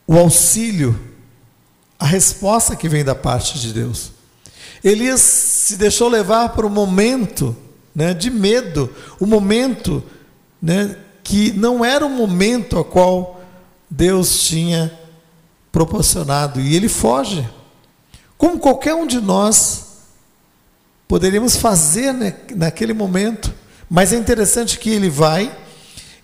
o 0.05 0.17
auxílio, 0.17 0.99
a 1.97 2.05
resposta 2.05 2.75
que 2.75 2.89
vem 2.89 3.03
da 3.03 3.15
parte 3.15 3.59
de 3.59 3.73
Deus. 3.73 4.10
Elias 4.83 5.21
se 5.21 5.77
deixou 5.77 6.09
levar 6.09 6.49
para 6.49 6.65
o 6.65 6.69
momento 6.69 7.55
né, 7.93 8.13
de 8.13 8.29
medo, 8.29 8.89
o 9.19 9.25
momento 9.25 10.03
né, 10.61 10.95
que 11.23 11.51
não 11.51 11.83
era 11.83 12.05
o 12.05 12.09
momento 12.09 12.79
a 12.79 12.85
qual 12.85 13.41
Deus 13.89 14.41
tinha 14.43 14.91
proporcionado, 15.71 16.59
e 16.59 16.75
ele 16.75 16.89
foge. 16.89 17.47
Como 18.37 18.59
qualquer 18.59 18.95
um 18.95 19.05
de 19.05 19.21
nós 19.21 19.85
poderíamos 21.07 21.55
fazer 21.55 22.13
né, 22.13 22.35
naquele 22.55 22.93
momento, 22.93 23.53
mas 23.89 24.13
é 24.13 24.17
interessante 24.17 24.79
que 24.79 24.89
ele 24.89 25.09
vai 25.09 25.55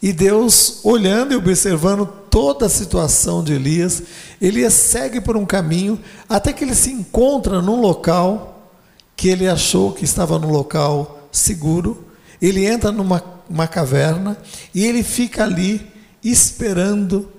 e 0.01 0.13
Deus, 0.13 0.79
olhando 0.83 1.33
e 1.33 1.35
observando 1.35 2.05
toda 2.29 2.67
a 2.67 2.69
situação 2.69 3.43
de 3.43 3.53
Elias, 3.53 4.03
Elias 4.39 4.73
segue 4.73 5.19
por 5.19 5.35
um 5.35 5.45
caminho 5.45 5.99
até 6.29 6.53
que 6.53 6.63
ele 6.63 6.75
se 6.75 6.91
encontra 6.91 7.61
num 7.61 7.81
local 7.81 8.71
que 9.15 9.29
ele 9.29 9.47
achou 9.47 9.91
que 9.93 10.05
estava 10.05 10.37
num 10.37 10.51
local 10.51 11.27
seguro. 11.31 12.05
Ele 12.39 12.65
entra 12.65 12.91
numa 12.91 13.37
uma 13.49 13.67
caverna 13.67 14.37
e 14.73 14.85
ele 14.85 15.03
fica 15.03 15.43
ali 15.43 15.85
esperando 16.23 17.31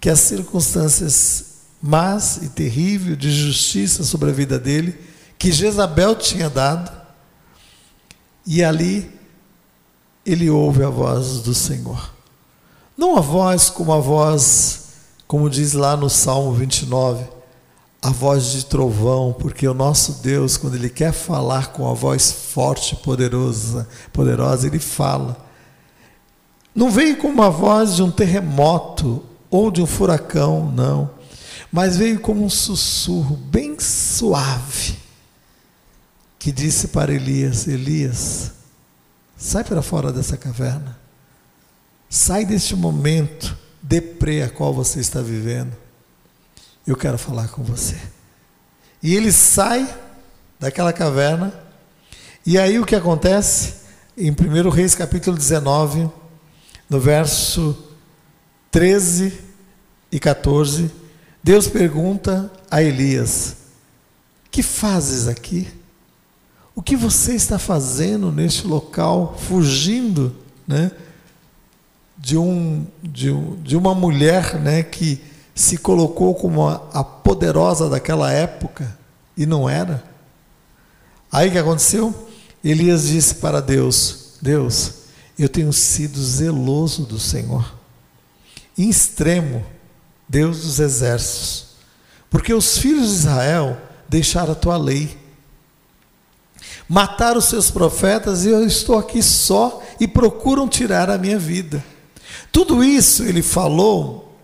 que 0.00 0.10
as 0.10 0.20
circunstâncias 0.20 1.54
más 1.82 2.38
e 2.42 2.48
terríveis 2.48 3.18
de 3.18 3.30
justiça 3.30 4.04
sobre 4.04 4.30
a 4.30 4.32
vida 4.32 4.58
dele, 4.58 4.98
que 5.38 5.52
Jezabel 5.52 6.14
tinha 6.14 6.48
dado, 6.48 6.90
e 8.46 8.62
ali 8.62 9.10
ele 10.24 10.50
ouve 10.50 10.82
a 10.82 10.88
voz 10.88 11.40
do 11.40 11.54
Senhor. 11.54 12.12
Não 12.96 13.16
a 13.16 13.20
voz 13.20 13.70
como 13.70 13.92
a 13.92 13.98
voz, 13.98 14.84
como 15.26 15.50
diz 15.50 15.72
lá 15.72 15.96
no 15.96 16.08
Salmo 16.08 16.52
29, 16.52 17.24
a 18.02 18.10
voz 18.10 18.52
de 18.52 18.66
trovão, 18.66 19.34
porque 19.38 19.66
o 19.66 19.74
nosso 19.74 20.22
Deus, 20.22 20.56
quando 20.56 20.74
Ele 20.74 20.90
quer 20.90 21.12
falar 21.12 21.72
com 21.72 21.90
a 21.90 21.94
voz 21.94 22.30
forte, 22.30 22.96
poderosa, 22.96 23.88
poderosa, 24.12 24.66
Ele 24.66 24.78
fala. 24.78 25.36
Não 26.74 26.90
veio 26.90 27.16
como 27.16 27.42
a 27.42 27.48
voz 27.48 27.96
de 27.96 28.02
um 28.02 28.10
terremoto 28.10 29.22
ou 29.50 29.70
de 29.70 29.80
um 29.80 29.86
furacão, 29.86 30.70
não 30.70 31.10
mas 31.74 31.96
veio 31.96 32.20
como 32.20 32.44
um 32.44 32.48
sussurro 32.48 33.36
bem 33.36 33.80
suave 33.80 34.96
que 36.38 36.52
disse 36.52 36.86
para 36.86 37.12
Elias: 37.12 37.66
Elias, 37.66 38.52
sai 39.36 39.64
para 39.64 39.82
fora 39.82 40.12
dessa 40.12 40.36
caverna, 40.36 40.98
sai 42.08 42.44
deste 42.44 42.74
momento 42.74 43.56
deprê 43.82 44.42
a 44.42 44.48
qual 44.48 44.72
você 44.72 45.00
está 45.00 45.20
vivendo. 45.20 45.76
Eu 46.86 46.96
quero 46.96 47.18
falar 47.18 47.48
com 47.48 47.62
você. 47.62 47.98
E 49.02 49.14
ele 49.14 49.32
sai 49.32 49.92
daquela 50.58 50.92
caverna, 50.92 51.52
e 52.46 52.58
aí 52.58 52.78
o 52.78 52.86
que 52.86 52.94
acontece? 52.94 53.84
Em 54.16 54.30
1 54.30 54.68
Reis 54.70 54.94
capítulo 54.94 55.36
19, 55.36 56.10
no 56.88 57.00
verso 57.00 57.76
13 58.70 59.32
e 60.12 60.18
14 60.18 61.04
Deus 61.44 61.68
pergunta 61.68 62.50
a 62.70 62.82
Elias: 62.82 63.56
Que 64.50 64.62
fazes 64.62 65.28
aqui? 65.28 65.68
O 66.74 66.82
que 66.82 66.96
você 66.96 67.34
está 67.34 67.58
fazendo 67.58 68.32
neste 68.32 68.66
local, 68.66 69.36
fugindo, 69.38 70.34
né? 70.66 70.90
De, 72.16 72.36
um, 72.36 72.86
de, 73.02 73.30
um, 73.30 73.56
de 73.62 73.76
uma 73.76 73.94
mulher 73.94 74.58
né, 74.58 74.82
que 74.82 75.20
se 75.54 75.76
colocou 75.76 76.34
como 76.34 76.66
a, 76.66 76.74
a 76.92 77.04
poderosa 77.04 77.88
daquela 77.88 78.32
época 78.32 78.96
e 79.36 79.46
não 79.46 79.68
era. 79.68 80.02
Aí 81.30 81.48
o 81.48 81.52
que 81.52 81.58
aconteceu? 81.58 82.28
Elias 82.62 83.08
disse 83.08 83.36
para 83.36 83.60
Deus: 83.60 84.38
Deus, 84.40 84.94
eu 85.38 85.48
tenho 85.48 85.72
sido 85.72 86.22
zeloso 86.22 87.04
do 87.04 87.18
Senhor, 87.18 87.74
em 88.76 88.88
extremo 88.88 89.64
Deus 90.28 90.62
dos 90.62 90.80
exércitos, 90.80 91.66
porque 92.30 92.54
os 92.54 92.78
filhos 92.78 93.08
de 93.08 93.14
Israel 93.14 93.76
deixaram 94.08 94.52
a 94.52 94.56
tua 94.56 94.76
lei, 94.76 95.16
mataram 96.88 97.38
os 97.38 97.46
seus 97.46 97.70
profetas 97.70 98.44
e 98.44 98.48
eu 98.48 98.66
estou 98.66 98.98
aqui 98.98 99.22
só 99.22 99.82
e 99.98 100.06
procuram 100.06 100.68
tirar 100.68 101.10
a 101.10 101.18
minha 101.18 101.38
vida. 101.38 101.84
Tudo 102.52 102.84
isso 102.84 103.22
ele 103.24 103.42
falou 103.42 104.36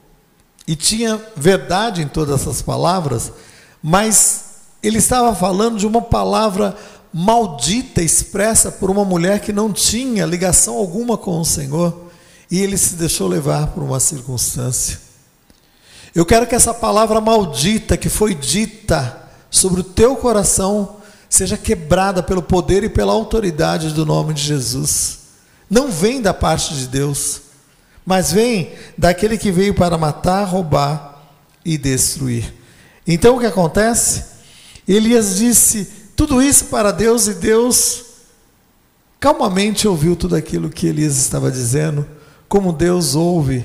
e 0.67 0.75
tinha 0.75 1.21
verdade 1.37 2.03
em 2.03 2.09
todas 2.09 2.41
essas 2.41 2.63
palavras, 2.63 3.33
mas 3.83 4.45
ele 4.83 4.99
estava 4.99 5.35
falando 5.35 5.79
de 5.79 5.87
uma 5.87 6.03
palavra 6.03 6.77
maldita 7.13 8.01
expressa 8.01 8.71
por 8.71 8.91
uma 8.91 9.05
mulher 9.05 9.41
que 9.41 9.53
não 9.53 9.73
tinha 9.73 10.25
ligação 10.25 10.77
alguma 10.77 11.19
com 11.19 11.41
o 11.41 11.45
Senhor 11.45 12.11
e 12.51 12.61
ele 12.61 12.77
se 12.77 12.95
deixou 12.95 13.29
levar 13.29 13.69
por 13.69 13.83
uma 13.83 14.01
circunstância. 14.01 15.01
Eu 16.15 16.27
quero 16.27 16.47
que 16.47 16.55
essa 16.55 16.75
palavra 16.75 17.21
maldita 17.21 17.97
que 17.97 18.09
foi 18.09 18.35
dita 18.35 19.29
sobre 19.51 19.81
o 19.81 19.85
teu 19.85 20.17
coração 20.17 21.00
seja 21.31 21.57
quebrada 21.57 22.25
pelo 22.25 22.43
poder 22.43 22.83
e 22.83 22.89
pela 22.89 23.13
autoridade 23.13 23.95
do 23.95 24.05
nome 24.05 24.35
de 24.35 24.43
Jesus. 24.43 25.21
Não 25.71 25.89
vem 25.91 26.21
da 26.21 26.35
parte 26.35 26.75
de 26.75 26.89
Deus, 26.89 27.43
mas 28.05 28.33
vem 28.33 28.73
daquele 28.99 29.39
que 29.39 29.53
veio 29.53 29.73
para 29.73 29.97
matar, 29.97 30.43
roubar 30.43 31.23
e 31.65 31.79
destruir. 31.79 32.53
Então 33.07 33.37
o 33.37 33.41
que 33.41 33.47
acontece? 33.47 34.25
Elias 34.89 35.37
disse 35.37 35.85
tudo 36.17 36.43
isso 36.43 36.65
para 36.65 36.91
Deus 36.91 37.29
e 37.29 37.35
Deus 37.35 38.05
calmamente 39.21 39.87
ouviu 39.87 40.17
tudo 40.17 40.35
aquilo 40.35 40.69
que 40.69 40.89
Elias 40.89 41.17
estava 41.17 41.51
dizendo, 41.51 42.07
como 42.49 42.73
Deus 42.73 43.15
ouve 43.15 43.65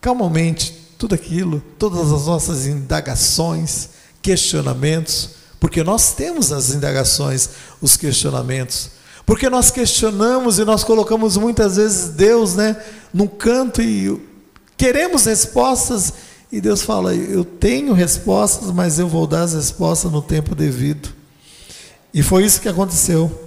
calmamente 0.00 0.72
tudo 0.98 1.14
aquilo, 1.14 1.62
todas 1.78 2.10
as 2.10 2.26
nossas 2.26 2.66
indagações, 2.66 3.90
questionamentos, 4.20 5.37
porque 5.60 5.82
nós 5.82 6.12
temos 6.12 6.52
as 6.52 6.70
indagações, 6.70 7.50
os 7.80 7.96
questionamentos, 7.96 8.90
porque 9.26 9.50
nós 9.50 9.70
questionamos 9.70 10.58
e 10.58 10.64
nós 10.64 10.84
colocamos 10.84 11.36
muitas 11.36 11.76
vezes 11.76 12.10
Deus, 12.10 12.54
né, 12.54 12.76
num 13.12 13.26
canto 13.26 13.82
e 13.82 14.20
queremos 14.76 15.26
respostas 15.26 16.12
e 16.50 16.60
Deus 16.60 16.82
fala: 16.82 17.14
Eu 17.14 17.44
tenho 17.44 17.92
respostas, 17.92 18.70
mas 18.70 18.98
eu 18.98 19.08
vou 19.08 19.26
dar 19.26 19.42
as 19.42 19.54
respostas 19.54 20.10
no 20.10 20.22
tempo 20.22 20.54
devido. 20.54 21.10
E 22.12 22.22
foi 22.22 22.44
isso 22.44 22.60
que 22.60 22.68
aconteceu. 22.68 23.46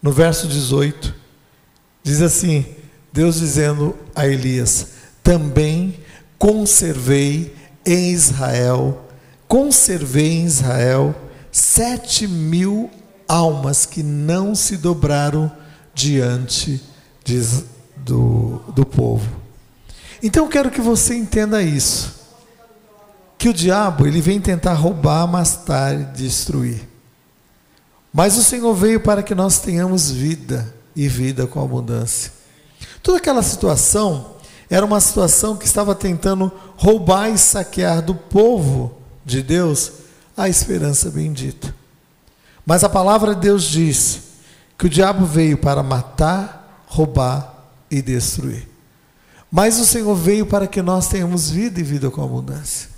No 0.00 0.12
verso 0.12 0.46
18, 0.46 1.14
diz 2.02 2.22
assim: 2.22 2.64
Deus 3.12 3.36
dizendo 3.36 3.96
a 4.14 4.26
Elias: 4.28 4.86
Também 5.22 5.98
conservei 6.38 7.54
em 7.84 8.12
Israel, 8.12 9.03
conservei 9.54 10.32
em 10.32 10.46
Israel 10.46 11.14
sete 11.52 12.26
mil 12.26 12.90
almas 13.28 13.86
que 13.86 14.02
não 14.02 14.52
se 14.52 14.76
dobraram 14.76 15.48
diante 15.94 16.82
de, 17.22 17.40
do, 17.98 18.60
do 18.74 18.84
povo. 18.84 19.28
Então 20.20 20.46
eu 20.46 20.50
quero 20.50 20.72
que 20.72 20.80
você 20.80 21.14
entenda 21.14 21.62
isso. 21.62 22.16
Que 23.38 23.48
o 23.48 23.54
diabo 23.54 24.08
ele 24.08 24.20
vem 24.20 24.40
tentar 24.40 24.72
roubar, 24.72 25.24
mastar 25.28 25.94
e 25.94 26.04
destruir. 26.06 26.88
Mas 28.12 28.36
o 28.36 28.42
Senhor 28.42 28.74
veio 28.74 28.98
para 28.98 29.22
que 29.22 29.36
nós 29.36 29.60
tenhamos 29.60 30.10
vida 30.10 30.74
e 30.96 31.06
vida 31.06 31.46
com 31.46 31.62
abundância. 31.62 32.32
Toda 33.04 33.18
aquela 33.18 33.42
situação 33.44 34.34
era 34.68 34.84
uma 34.84 34.98
situação 34.98 35.56
que 35.56 35.64
estava 35.64 35.94
tentando 35.94 36.50
roubar 36.76 37.30
e 37.30 37.38
saquear 37.38 38.02
do 38.02 38.16
povo 38.16 39.03
de 39.24 39.42
Deus 39.42 39.92
a 40.36 40.48
esperança 40.48 41.10
bendita. 41.10 41.74
Mas 42.66 42.82
a 42.82 42.88
palavra 42.88 43.34
de 43.34 43.42
Deus 43.42 43.64
diz 43.64 44.20
que 44.78 44.86
o 44.86 44.90
diabo 44.90 45.24
veio 45.24 45.58
para 45.58 45.82
matar, 45.82 46.84
roubar 46.86 47.54
e 47.90 48.02
destruir. 48.02 48.68
Mas 49.50 49.78
o 49.78 49.86
Senhor 49.86 50.14
veio 50.16 50.46
para 50.46 50.66
que 50.66 50.82
nós 50.82 51.08
tenhamos 51.08 51.50
vida 51.50 51.78
e 51.78 51.82
vida 51.82 52.10
com 52.10 52.22
abundância. 52.22 52.88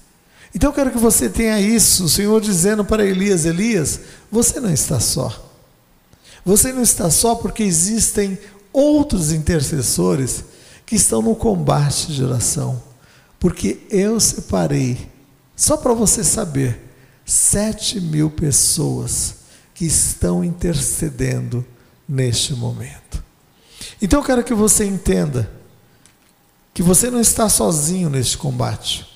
Então 0.54 0.70
eu 0.70 0.74
quero 0.74 0.90
que 0.90 0.98
você 0.98 1.28
tenha 1.28 1.60
isso, 1.60 2.04
o 2.04 2.08
Senhor 2.08 2.40
dizendo 2.40 2.84
para 2.84 3.04
Elias: 3.04 3.44
Elias, 3.44 4.00
você 4.32 4.58
não 4.58 4.72
está 4.72 4.98
só. 4.98 5.44
Você 6.44 6.72
não 6.72 6.80
está 6.80 7.10
só 7.10 7.34
porque 7.34 7.62
existem 7.62 8.38
outros 8.72 9.32
intercessores 9.32 10.44
que 10.86 10.94
estão 10.94 11.20
no 11.20 11.34
combate 11.34 12.12
de 12.12 12.24
oração. 12.24 12.80
Porque 13.38 13.80
eu 13.90 14.18
separei, 14.20 15.10
só 15.56 15.76
para 15.78 15.94
você 15.94 16.22
saber, 16.22 16.78
sete 17.24 17.98
mil 17.98 18.30
pessoas 18.30 19.36
que 19.74 19.86
estão 19.86 20.44
intercedendo 20.44 21.66
neste 22.08 22.54
momento. 22.54 23.24
Então 24.00 24.20
eu 24.20 24.24
quero 24.24 24.44
que 24.44 24.54
você 24.54 24.84
entenda 24.84 25.50
que 26.72 26.82
você 26.82 27.10
não 27.10 27.20
está 27.20 27.48
sozinho 27.48 28.10
neste 28.10 28.36
combate. 28.36 29.06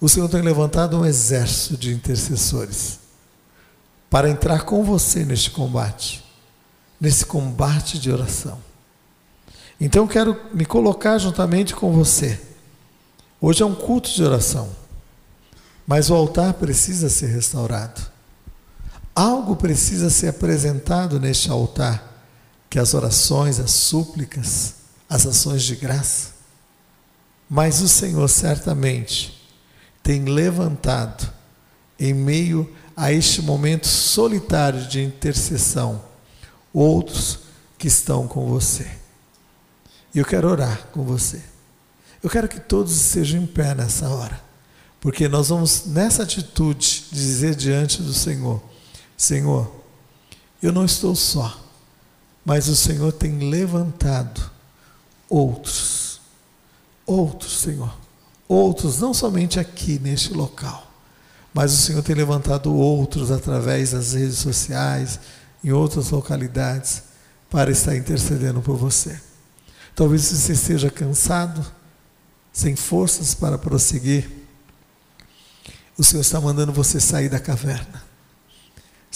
O 0.00 0.08
Senhor 0.08 0.28
tem 0.28 0.42
levantado 0.42 0.98
um 0.98 1.06
exército 1.06 1.76
de 1.76 1.94
intercessores 1.94 2.98
para 4.10 4.28
entrar 4.28 4.64
com 4.64 4.82
você 4.82 5.24
neste 5.24 5.50
combate, 5.50 6.24
nesse 7.00 7.24
combate 7.24 7.98
de 7.98 8.10
oração. 8.10 8.58
Então 9.80 10.04
eu 10.04 10.08
quero 10.08 10.40
me 10.52 10.66
colocar 10.66 11.18
juntamente 11.18 11.74
com 11.74 11.92
você. 11.92 12.40
Hoje 13.40 13.62
é 13.62 13.66
um 13.66 13.74
culto 13.74 14.10
de 14.10 14.22
oração, 14.22 14.68
mas 15.86 16.10
o 16.10 16.14
altar 16.14 16.54
precisa 16.54 17.08
ser 17.08 17.28
restaurado. 17.28 18.02
Algo 19.14 19.56
precisa 19.56 20.10
ser 20.10 20.28
apresentado 20.28 21.20
neste 21.20 21.50
altar, 21.50 22.24
que 22.68 22.78
as 22.78 22.92
orações, 22.92 23.60
as 23.60 23.70
súplicas, 23.70 24.74
as 25.08 25.26
ações 25.26 25.62
de 25.62 25.76
graça. 25.76 26.30
Mas 27.48 27.80
o 27.80 27.88
Senhor 27.88 28.28
certamente 28.28 29.48
tem 30.02 30.24
levantado, 30.24 31.32
em 31.98 32.12
meio 32.12 32.70
a 32.96 33.12
este 33.12 33.40
momento 33.40 33.86
solitário 33.86 34.86
de 34.86 35.02
intercessão, 35.02 36.02
outros 36.72 37.40
que 37.78 37.88
estão 37.88 38.26
com 38.26 38.46
você. 38.46 38.86
E 40.14 40.18
eu 40.18 40.24
quero 40.24 40.48
orar 40.48 40.88
com 40.92 41.04
você. 41.04 41.40
Eu 42.22 42.30
quero 42.30 42.48
que 42.48 42.58
todos 42.58 42.94
estejam 42.94 43.42
em 43.42 43.46
pé 43.46 43.74
nessa 43.74 44.08
hora, 44.08 44.40
porque 45.00 45.28
nós 45.28 45.48
vamos, 45.48 45.86
nessa 45.86 46.22
atitude, 46.22 47.04
dizer 47.12 47.54
diante 47.54 48.02
do 48.02 48.12
Senhor: 48.12 48.62
Senhor, 49.16 49.70
eu 50.62 50.72
não 50.72 50.84
estou 50.84 51.14
só, 51.14 51.60
mas 52.44 52.68
o 52.68 52.76
Senhor 52.76 53.12
tem 53.12 53.50
levantado 53.50 54.50
outros, 55.28 56.20
outros, 57.04 57.60
Senhor, 57.60 57.94
outros, 58.48 58.98
não 58.98 59.12
somente 59.12 59.60
aqui 59.60 59.98
neste 59.98 60.32
local, 60.32 60.90
mas 61.52 61.72
o 61.72 61.76
Senhor 61.76 62.02
tem 62.02 62.14
levantado 62.14 62.74
outros 62.74 63.30
através 63.30 63.92
das 63.92 64.12
redes 64.12 64.38
sociais, 64.38 65.20
em 65.62 65.72
outras 65.72 66.10
localidades, 66.10 67.02
para 67.50 67.70
estar 67.70 67.96
intercedendo 67.96 68.60
por 68.60 68.76
você. 68.76 69.20
Talvez 69.94 70.22
você 70.22 70.52
esteja 70.52 70.90
cansado, 70.90 71.64
sem 72.52 72.76
forças 72.76 73.34
para 73.34 73.56
prosseguir. 73.56 74.30
O 75.98 76.04
Senhor 76.04 76.20
está 76.20 76.40
mandando 76.40 76.72
você 76.72 77.00
sair 77.00 77.28
da 77.28 77.40
caverna 77.40 78.06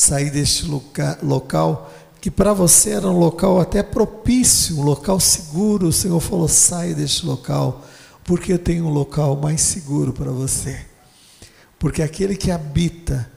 sair 0.01 0.31
deste 0.31 0.65
loca 0.65 1.19
local 1.23 1.93
que 2.23 2.31
para 2.31 2.55
você 2.55 2.91
era 2.91 3.07
um 3.07 3.19
local 3.19 3.61
até 3.61 3.83
propício, 3.83 4.79
um 4.79 4.83
local 4.83 5.19
seguro. 5.21 5.89
O 5.89 5.93
Senhor 5.93 6.21
falou: 6.21 6.49
saia 6.49 6.95
deste 6.95 7.25
local, 7.25 7.85
porque 8.25 8.53
eu 8.53 8.59
tenho 8.59 8.87
um 8.87 8.91
local 8.91 9.37
mais 9.37 9.61
seguro 9.61 10.13
para 10.13 10.31
você. 10.31 10.85
Porque 11.79 12.03
aquele 12.03 12.37
que 12.37 12.51
habita 12.51 13.31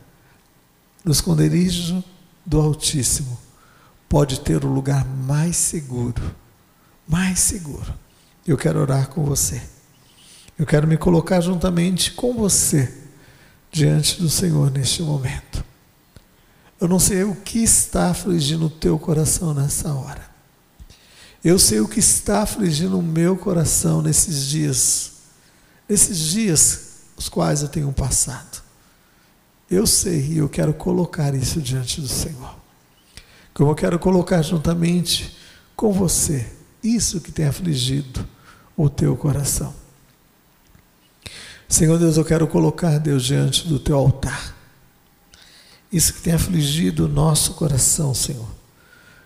no 1.04 1.12
esconderijo 1.12 2.04
do 2.46 2.60
Altíssimo 2.60 3.38
pode 4.10 4.42
ter 4.42 4.64
o 4.66 4.68
lugar 4.68 5.06
mais 5.06 5.56
seguro, 5.56 6.22
mais 7.08 7.40
seguro. 7.40 7.94
Eu 8.46 8.58
quero 8.58 8.80
orar 8.80 9.08
com 9.08 9.24
você. 9.24 9.62
Eu 10.60 10.66
quero 10.66 10.86
me 10.86 10.98
colocar 10.98 11.40
juntamente 11.40 12.12
com 12.12 12.34
você 12.34 13.03
diante 13.74 14.22
do 14.22 14.30
Senhor 14.30 14.70
neste 14.72 15.02
momento. 15.02 15.66
Eu 16.80 16.88
não 16.88 17.00
sei 17.00 17.24
o 17.24 17.36
que 17.36 17.60
está 17.60 18.12
afligindo 18.12 18.68
o 18.68 18.70
teu 18.70 19.00
coração 19.00 19.54
nessa 19.54 19.92
hora. 19.94 20.32
Eu 21.44 21.58
sei 21.58 21.80
o 21.80 21.88
que 21.88 22.00
está 22.00 22.44
afligindo 22.44 22.98
o 22.98 23.04
meu 23.04 23.36
coração 23.36 24.02
nesses 24.02 24.46
dias, 24.46 25.14
nesses 25.90 26.18
dias 26.18 26.90
os 27.18 27.28
quais 27.28 27.64
eu 27.64 27.68
tenho 27.68 27.92
passado. 27.92 28.62
Eu 29.70 29.88
sei 29.88 30.34
e 30.34 30.38
eu 30.38 30.48
quero 30.48 30.74
colocar 30.74 31.34
isso 31.34 31.60
diante 31.60 32.00
do 32.00 32.08
Senhor. 32.08 32.56
Como 33.54 33.72
eu 33.72 33.76
quero 33.76 33.98
colocar 33.98 34.42
juntamente 34.44 35.36
com 35.76 35.92
você 35.92 36.48
isso 36.84 37.20
que 37.20 37.32
tem 37.32 37.46
afligido 37.46 38.28
o 38.78 38.90
teu 38.90 39.16
coração. 39.18 39.74
Senhor 41.74 41.98
Deus, 41.98 42.18
eu 42.18 42.26
quero 42.26 42.48
colocar 42.48 43.00
Deus 43.00 43.24
diante 43.24 43.68
do 43.68 43.80
teu 43.80 43.98
altar 43.98 44.54
isso 45.94 46.14
que 46.14 46.22
tem 46.22 46.34
afligido 46.34 47.06
o 47.06 47.08
nosso 47.08 47.54
coração, 47.54 48.16
Senhor. 48.16 48.48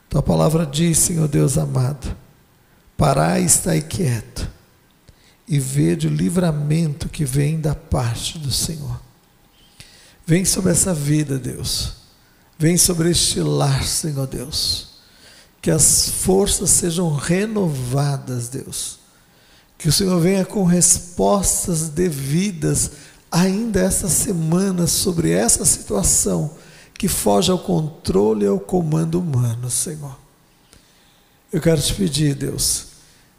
Tua 0.09 0.21
palavra 0.21 0.65
diz, 0.65 0.97
Senhor 0.97 1.25
Deus 1.29 1.57
amado, 1.57 2.13
parai 2.97 3.43
e 3.43 3.45
estai 3.45 3.81
quieto 3.81 4.49
e 5.47 5.59
vede 5.59 6.07
o 6.07 6.13
livramento 6.13 7.07
que 7.07 7.23
vem 7.23 7.57
da 7.57 7.73
parte 7.73 8.37
do 8.37 8.51
Senhor. 8.51 8.99
Vem 10.25 10.43
sobre 10.43 10.73
essa 10.73 10.93
vida, 10.93 11.39
Deus. 11.39 11.93
Vem 12.59 12.77
sobre 12.77 13.11
este 13.11 13.39
lar, 13.39 13.85
Senhor 13.85 14.27
Deus. 14.27 14.89
Que 15.61 15.71
as 15.71 16.09
forças 16.09 16.69
sejam 16.69 17.15
renovadas, 17.15 18.49
Deus. 18.49 18.96
Que 19.77 19.89
o 19.89 19.91
Senhor 19.93 20.19
venha 20.19 20.43
com 20.43 20.63
respostas 20.63 21.89
devidas 21.89 22.91
ainda 23.31 23.81
essa 23.81 24.07
semana 24.07 24.87
sobre 24.87 25.31
essa 25.31 25.63
situação 25.65 26.51
que 26.97 27.07
foge 27.07 27.51
ao 27.51 27.59
controle 27.59 28.45
e 28.45 28.47
ao 28.47 28.59
comando 28.59 29.19
humano, 29.19 29.69
Senhor. 29.69 30.17
Eu 31.51 31.61
quero 31.61 31.81
te 31.81 31.93
pedir, 31.93 32.35
Deus, 32.35 32.87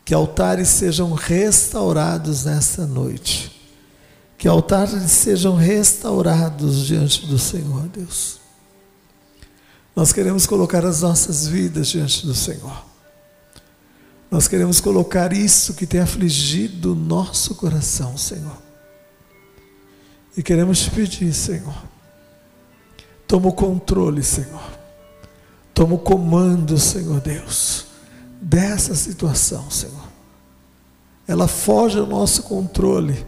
que 0.05 0.15
altares 0.15 0.69
sejam 0.69 1.13
restaurados 1.13 2.45
nesta 2.45 2.87
noite. 2.87 3.55
Que 4.39 4.47
altares 4.47 5.11
sejam 5.11 5.57
restaurados 5.57 6.87
diante 6.87 7.27
do 7.27 7.39
Senhor, 7.39 7.89
Deus. 7.89 8.39
Nós 9.97 10.13
queremos 10.13 10.47
colocar 10.47 10.85
as 10.87 11.01
nossas 11.01 11.49
vidas 11.49 11.89
diante 11.89 12.25
do 12.25 12.35
Senhor. 12.35 12.85
Nós 14.31 14.47
queremos 14.47 14.81
colocar 14.81 15.33
isso 15.33 15.75
que 15.75 15.87
tem 15.87 16.01
afligido 16.01 16.93
o 16.93 16.95
nosso 16.95 17.55
coração, 17.55 18.17
Senhor. 18.17 18.57
E 20.37 20.43
queremos 20.43 20.81
te 20.81 20.91
pedir, 20.91 21.33
Senhor, 21.33 21.75
toma 23.27 23.49
o 23.49 23.53
controle, 23.53 24.23
Senhor. 24.23 24.79
Toma 25.73 25.95
o 25.95 25.99
comando, 25.99 26.77
Senhor 26.77 27.21
Deus, 27.21 27.87
dessa 28.41 28.95
situação, 28.95 29.71
Senhor. 29.71 30.09
Ela 31.27 31.49
foge 31.49 31.99
ao 31.99 32.07
nosso 32.07 32.43
controle. 32.43 33.27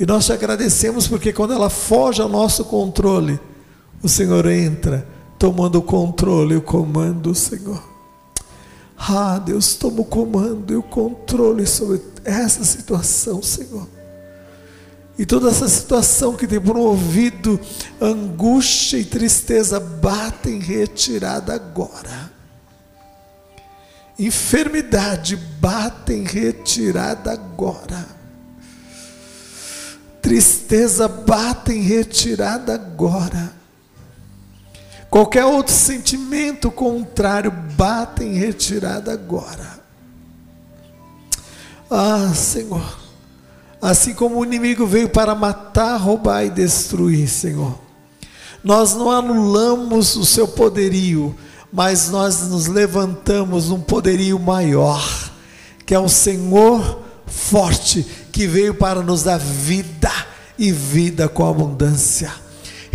E 0.00 0.06
nós 0.06 0.26
te 0.26 0.32
agradecemos 0.32 1.06
porque 1.06 1.32
quando 1.32 1.52
ela 1.52 1.70
foge 1.70 2.22
ao 2.22 2.28
nosso 2.28 2.64
controle, 2.64 3.38
o 4.02 4.08
Senhor 4.08 4.46
entra 4.46 5.06
tomando 5.38 5.76
o 5.76 5.82
controle 5.82 6.54
e 6.54 6.56
o 6.56 6.62
comando, 6.62 7.34
Senhor. 7.34 7.97
Ah, 8.98 9.38
Deus, 9.38 9.74
toma 9.74 10.00
o 10.00 10.04
comando 10.04 10.72
e 10.72 10.76
o 10.76 10.82
controle 10.82 11.66
sobre 11.66 12.02
essa 12.24 12.64
situação, 12.64 13.42
Senhor. 13.42 13.88
E 15.16 15.24
toda 15.24 15.48
essa 15.48 15.68
situação 15.68 16.36
que 16.36 16.46
tem 16.46 16.60
promovido 16.60 17.60
angústia 18.00 18.98
e 18.98 19.04
tristeza, 19.04 19.80
bata 19.80 20.50
em 20.50 20.58
retirada 20.58 21.54
agora. 21.54 22.30
Enfermidade, 24.18 25.36
bata 25.36 26.12
em 26.12 26.24
retirada 26.24 27.32
agora. 27.32 28.06
Tristeza, 30.20 31.08
bata 31.08 31.72
em 31.72 31.82
retirada 31.82 32.74
agora. 32.74 33.57
Qualquer 35.10 35.44
outro 35.44 35.74
sentimento 35.74 36.70
contrário, 36.70 37.50
bata 37.50 38.22
em 38.22 38.34
retirada 38.34 39.12
agora. 39.12 39.78
Ah, 41.90 42.30
Senhor, 42.34 42.98
assim 43.80 44.12
como 44.12 44.38
o 44.38 44.44
inimigo 44.44 44.86
veio 44.86 45.08
para 45.08 45.34
matar, 45.34 45.96
roubar 45.96 46.44
e 46.44 46.50
destruir, 46.50 47.26
Senhor, 47.26 47.78
nós 48.62 48.94
não 48.94 49.10
anulamos 49.10 50.14
o 50.16 50.26
seu 50.26 50.46
poderio, 50.46 51.34
mas 51.72 52.10
nós 52.10 52.42
nos 52.48 52.66
levantamos 52.66 53.70
num 53.70 53.80
poderio 53.80 54.38
maior, 54.38 55.02
que 55.86 55.94
é 55.94 55.98
o 55.98 56.08
Senhor 56.08 57.02
forte, 57.26 58.06
que 58.30 58.46
veio 58.46 58.74
para 58.74 59.00
nos 59.00 59.22
dar 59.22 59.38
vida 59.38 60.12
e 60.58 60.70
vida 60.70 61.28
com 61.28 61.46
abundância. 61.46 62.30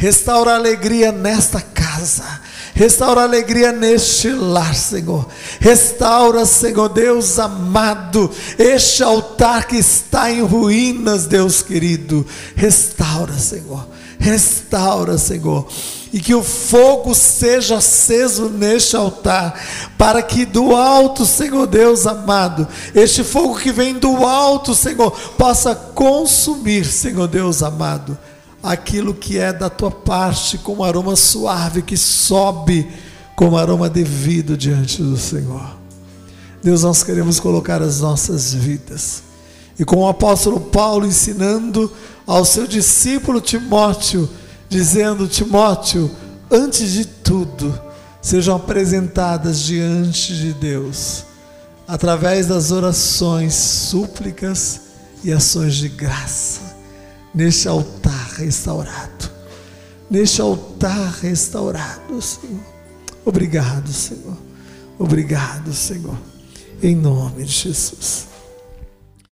Restaura 0.04 0.52
a 0.52 0.56
alegria 0.56 1.14
nesta 1.14 1.62
casa. 1.62 2.42
Restaura 2.76 3.22
a 3.22 3.24
alegria 3.24 3.72
neste 3.72 4.34
lar, 4.34 4.76
Senhor. 4.76 5.26
Restaura, 5.62 6.46
Senhor 6.46 6.90
Deus 6.90 7.40
amado, 7.40 8.30
este 8.60 9.02
altar 9.02 9.66
que 9.66 9.78
está 9.78 10.30
em 10.30 10.42
ruínas, 10.42 11.26
Deus 11.26 11.62
querido. 11.62 12.28
Restaura, 12.54 13.32
Senhor. 13.40 13.88
Restaura, 14.20 15.18
Senhor. 15.18 15.70
E 16.12 16.20
que 16.20 16.36
o 16.36 16.44
fogo 16.44 17.16
seja 17.16 17.78
aceso 17.78 18.50
neste 18.50 18.98
altar, 18.98 19.58
para 19.98 20.22
que 20.22 20.44
do 20.44 20.76
alto, 20.76 21.26
Senhor 21.26 21.66
Deus 21.66 22.06
amado, 22.06 22.68
este 22.94 23.24
fogo 23.24 23.56
que 23.56 23.72
vem 23.72 23.94
do 23.94 24.26
alto, 24.26 24.76
Senhor, 24.76 25.12
possa 25.38 25.74
consumir, 25.74 26.84
Senhor 26.84 27.30
Deus 27.30 27.64
amado 27.64 28.18
aquilo 28.64 29.14
que 29.14 29.38
é 29.38 29.52
da 29.52 29.70
tua 29.70 29.92
parte, 29.92 30.58
com 30.58 30.76
um 30.76 30.84
aroma 30.84 31.18
suave 31.18 31.82
que 31.82 31.98
sobe 31.98 32.88
como 33.36 33.58
aroma 33.58 33.90
devido 33.90 34.56
diante 34.56 35.04
do 35.04 35.18
Senhor. 35.18 35.76
Deus, 36.64 36.84
nós 36.84 37.04
queremos 37.04 37.42
colocar 37.42 37.82
as 37.82 38.00
nossas 38.00 38.54
vidas. 38.54 39.24
E 39.78 39.84
com 39.84 39.98
o 39.98 40.08
apóstolo 40.08 40.62
Paulo 40.62 41.06
ensinando 41.06 41.92
ao 42.26 42.46
seu 42.46 42.66
discípulo 42.66 43.42
Timóteo, 43.42 44.30
dizendo: 44.70 45.28
Timóteo, 45.28 46.10
antes 46.50 46.92
de 46.92 47.06
tudo, 47.06 47.78
sejam 48.22 48.56
apresentadas 48.56 49.60
diante 49.60 50.34
de 50.36 50.54
Deus, 50.54 51.26
através 51.88 52.48
das 52.48 52.72
orações, 52.72 53.54
súplicas 53.56 54.82
e 55.24 55.34
ações 55.34 55.76
de 55.76 55.90
graça, 55.90 56.73
neste 57.34 57.68
altar 57.68 58.30
restaurado. 58.38 59.32
Neste 60.10 60.42
altar 60.42 61.12
restaurado, 61.22 62.22
Senhor. 62.22 62.60
Obrigado, 63.26 63.92
Senhor. 63.92 64.38
Obrigado, 65.00 65.74
Senhor. 65.74 66.18
Em 66.82 66.96
nome 66.96 67.44
de 67.44 67.52
Jesus. 67.52 68.33